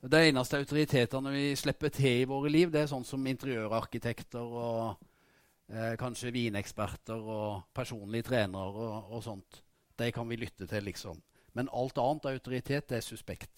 De 0.03 0.19
eneste 0.19 0.59
autoritetene 0.59 1.31
vi 1.35 1.57
slipper 1.59 1.91
til 1.95 2.23
i 2.23 2.29
våre 2.29 2.51
liv, 2.51 2.71
det 2.71 2.83
er 2.83 2.91
sånn 2.91 3.07
som 3.07 3.27
interiørarkitekter 3.27 4.55
og 4.63 5.03
eh, 5.71 5.95
kanskje 5.99 6.33
vineksperter 6.35 7.19
og 7.19 7.69
personlige 7.75 8.31
trenere 8.31 8.87
og, 8.87 9.13
og 9.15 9.23
sånt. 9.23 9.63
De 9.99 10.11
kan 10.15 10.27
vi 10.31 10.41
lytte 10.43 10.67
til, 10.67 10.87
liksom. 10.91 11.19
Men 11.53 11.69
alt 11.73 11.99
annet 12.01 12.31
autoritet 12.33 12.93
er 12.93 13.05
suspekt. 13.05 13.51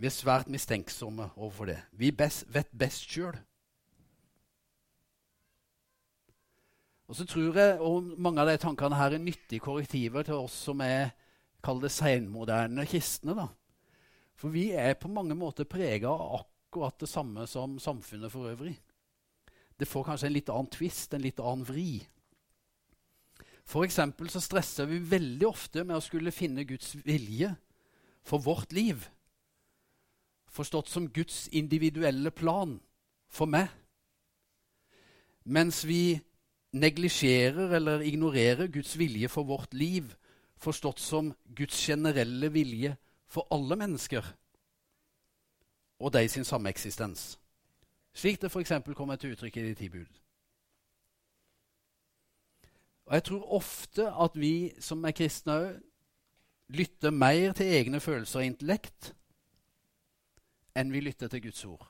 Vi 0.00 0.08
er 0.08 0.14
svært 0.16 0.48
mistenksomme 0.48 1.30
overfor 1.36 1.68
det. 1.68 1.78
Vi 1.92 2.10
best, 2.12 2.46
vet 2.48 2.70
best 2.72 3.04
sjøl. 3.04 3.36
Og 7.10 7.16
så 7.18 7.26
tror 7.26 7.56
jeg 7.58 7.80
og 7.82 8.12
mange 8.22 8.40
av 8.40 8.48
de 8.48 8.60
tankene 8.62 8.96
her 8.96 9.16
er 9.16 9.22
nyttige 9.22 9.60
korrektiver 9.60 10.24
til 10.24 10.44
oss 10.44 10.54
som 10.68 10.80
er 10.84 11.10
kall 11.60 11.82
det 11.82 11.90
seinmoderne 11.92 12.86
kristne. 12.88 13.34
da. 13.34 13.48
For 14.38 14.48
vi 14.54 14.70
er 14.72 14.94
på 14.94 15.10
mange 15.12 15.34
måter 15.34 15.68
prega 15.68 16.08
av 16.08 16.46
akkurat 16.70 16.96
det 17.02 17.08
samme 17.10 17.46
som 17.50 17.78
samfunnet 17.82 18.32
for 18.32 18.48
øvrig. 18.48 18.76
Det 19.76 19.88
får 19.88 20.04
kanskje 20.06 20.30
en 20.30 20.36
litt 20.36 20.52
annen 20.52 20.70
twist, 20.70 21.14
en 21.14 21.24
litt 21.24 21.40
annen 21.40 21.66
vri. 21.66 22.00
For 23.64 23.86
så 23.88 24.40
stresser 24.40 24.86
vi 24.86 24.98
veldig 24.98 25.46
ofte 25.46 25.84
med 25.84 25.96
å 25.96 26.04
skulle 26.04 26.32
finne 26.34 26.64
Guds 26.64 26.96
vilje 27.04 27.54
for 28.22 28.38
vårt 28.38 28.72
liv. 28.72 29.06
Forstått 30.50 30.88
som 30.88 31.08
Guds 31.08 31.48
individuelle 31.52 32.30
plan 32.30 32.80
for 33.28 33.46
meg. 33.46 33.68
Mens 35.44 35.84
vi 35.86 36.20
neglisjerer 36.72 37.76
eller 37.76 38.00
ignorerer 38.00 38.66
Guds 38.66 38.96
vilje 38.98 39.28
for 39.28 39.42
vårt 39.42 39.74
liv, 39.74 40.14
forstått 40.56 41.00
som 41.00 41.32
Guds 41.56 41.78
generelle 41.86 42.50
vilje 42.52 42.96
for 43.30 43.46
alle 43.50 43.76
mennesker 43.76 44.24
og 46.00 46.12
de 46.12 46.28
sin 46.28 46.44
sameksistens. 46.44 47.38
Slik 48.14 48.40
det 48.40 48.50
f.eks. 48.50 48.72
kommer 48.96 49.16
til 49.16 49.34
uttrykk 49.34 49.56
i 49.56 49.62
de 49.62 49.74
ti 49.74 49.88
bud. 49.88 50.08
Og 53.10 53.16
jeg 53.18 53.24
tror 53.26 53.54
ofte 53.58 54.04
at 54.06 54.36
vi 54.38 54.70
som 54.78 55.02
er 55.02 55.14
kristne 55.18 55.56
òg 55.58 55.70
lytter 56.70 57.10
mer 57.10 57.56
til 57.58 57.72
egne 57.74 57.98
følelser 57.98 58.38
og 58.38 58.46
intellekt 58.46 59.08
enn 60.78 60.92
vi 60.94 61.02
lytter 61.02 61.26
til 61.32 61.42
Guds 61.48 61.64
ord. 61.66 61.82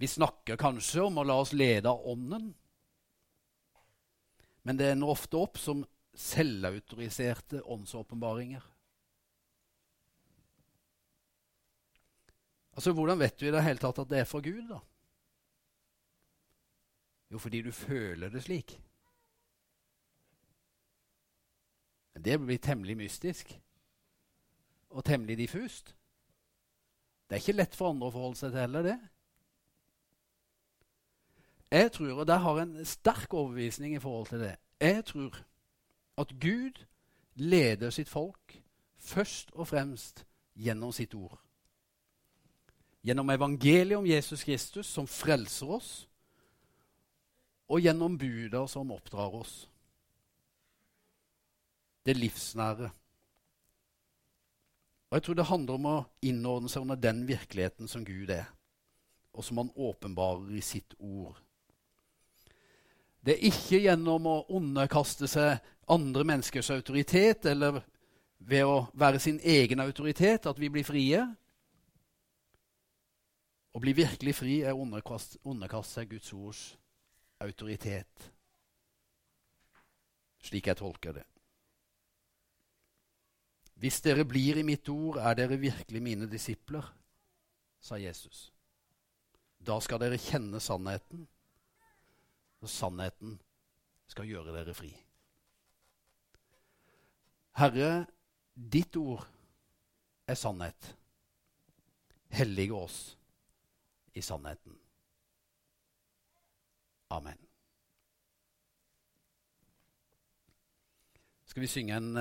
Vi 0.00 0.08
snakker 0.08 0.56
kanskje 0.56 1.04
om 1.04 1.20
å 1.20 1.26
la 1.28 1.36
oss 1.42 1.52
lede 1.52 1.92
av 1.92 2.00
Ånden, 2.08 2.46
men 4.64 4.80
det 4.80 4.94
ender 4.94 5.12
ofte 5.12 5.36
opp 5.36 5.60
som 5.60 5.84
selvautoriserte 6.16 7.60
åndsåpenbaringer. 7.60 8.64
Altså, 12.72 12.94
Hvordan 12.96 13.20
vet 13.20 13.36
du 13.36 13.44
i 13.44 13.52
det 13.52 13.60
hele 13.66 13.82
tatt 13.82 14.00
at 14.00 14.08
det 14.08 14.22
er 14.22 14.30
fra 14.30 14.40
Gud? 14.40 14.64
da? 14.72 14.80
Jo, 17.30 17.38
fordi 17.38 17.62
du 17.62 17.72
føler 17.72 18.28
det 18.28 18.42
slik. 18.42 18.80
Det 22.24 22.40
blir 22.40 22.58
temmelig 22.58 22.96
mystisk 22.96 23.60
og 24.90 25.04
temmelig 25.04 25.38
diffust. 25.38 25.96
Det 27.28 27.36
er 27.36 27.40
ikke 27.40 27.52
lett 27.52 27.76
for 27.78 27.92
andre 27.92 28.08
å 28.08 28.14
forholde 28.14 28.40
seg 28.40 28.50
til 28.50 28.60
heller, 28.60 28.82
det. 28.82 28.98
Jeg 31.70 31.92
tror, 31.92 32.12
og 32.12 32.26
der 32.26 32.42
har 32.42 32.56
jeg 32.58 32.66
en 32.66 32.84
sterk 32.84 33.34
overbevisning 33.34 33.94
i 33.94 34.00
forhold 34.02 34.26
til 34.26 34.40
det 34.40 34.56
Jeg 34.80 35.04
tror 35.04 35.36
at 36.18 36.32
Gud 36.40 36.84
leder 37.34 37.90
sitt 37.90 38.08
folk 38.08 38.62
først 38.98 39.50
og 39.52 39.68
fremst 39.68 40.26
gjennom 40.56 40.92
sitt 40.92 41.14
ord. 41.14 41.38
Gjennom 43.04 43.30
evangeliet 43.30 43.96
om 43.96 44.06
Jesus 44.06 44.44
Kristus, 44.44 44.86
som 44.86 45.06
frelser 45.06 45.66
oss, 45.66 46.09
og 47.70 47.84
gjennom 47.84 48.18
buder 48.18 48.66
som 48.66 48.90
oppdrar 48.90 49.34
oss. 49.38 49.68
Det 52.04 52.16
livsnære. 52.16 52.90
Og 55.10 55.16
Jeg 55.16 55.22
tror 55.22 55.34
det 55.34 55.46
handler 55.46 55.74
om 55.74 55.86
å 55.90 56.00
innordne 56.22 56.70
seg 56.70 56.82
under 56.82 56.98
den 56.98 57.22
virkeligheten 57.28 57.88
som 57.90 58.04
Gud 58.06 58.30
er, 58.30 58.48
og 59.34 59.44
som 59.46 59.58
han 59.62 59.70
åpenbarer 59.74 60.50
i 60.58 60.62
sitt 60.62 60.94
ord. 60.98 61.38
Det 63.20 63.36
er 63.36 63.46
ikke 63.50 63.82
gjennom 63.84 64.26
å 64.26 64.36
underkaste 64.56 65.28
seg 65.28 65.58
andre 65.90 66.24
menneskers 66.24 66.70
autoritet 66.72 67.46
eller 67.50 67.82
ved 68.38 68.64
å 68.64 68.86
være 68.94 69.20
sin 69.20 69.40
egen 69.44 69.82
autoritet 69.82 70.46
at 70.46 70.58
vi 70.58 70.70
blir 70.72 70.86
frie. 70.86 71.20
Å 73.70 73.78
bli 73.82 73.92
virkelig 73.94 74.34
fri 74.34 74.60
er 74.64 74.74
å 74.74 74.86
underkaste 74.86 76.00
seg 76.00 76.14
Guds 76.14 76.32
ords 76.32 76.62
autoritet. 77.40 78.30
Slik 80.40 80.70
jeg 80.70 80.78
tolker 80.80 81.16
det. 81.20 81.26
Hvis 83.80 84.00
dere 84.04 84.26
blir 84.28 84.60
i 84.60 84.64
mitt 84.66 84.88
ord, 84.92 85.16
er 85.24 85.36
dere 85.38 85.56
virkelig 85.60 86.02
mine 86.04 86.28
disipler, 86.28 86.84
sa 87.80 87.96
Jesus. 87.96 88.50
Da 89.56 89.78
skal 89.80 90.00
dere 90.02 90.20
kjenne 90.20 90.60
sannheten, 90.60 91.24
og 92.60 92.68
sannheten 92.68 93.38
skal 94.10 94.28
gjøre 94.28 94.52
dere 94.52 94.74
fri. 94.76 94.90
Herre, 97.56 98.04
ditt 98.54 98.96
ord 99.00 99.24
er 100.28 100.36
sannhet. 100.38 100.92
Hellige 102.30 102.76
oss 102.76 103.00
i 104.14 104.22
sannheten. 104.24 104.79
Amen. 107.10 107.38
Skal 111.44 111.62
vi 111.62 111.66
synge 111.66 111.96
en 111.96 112.16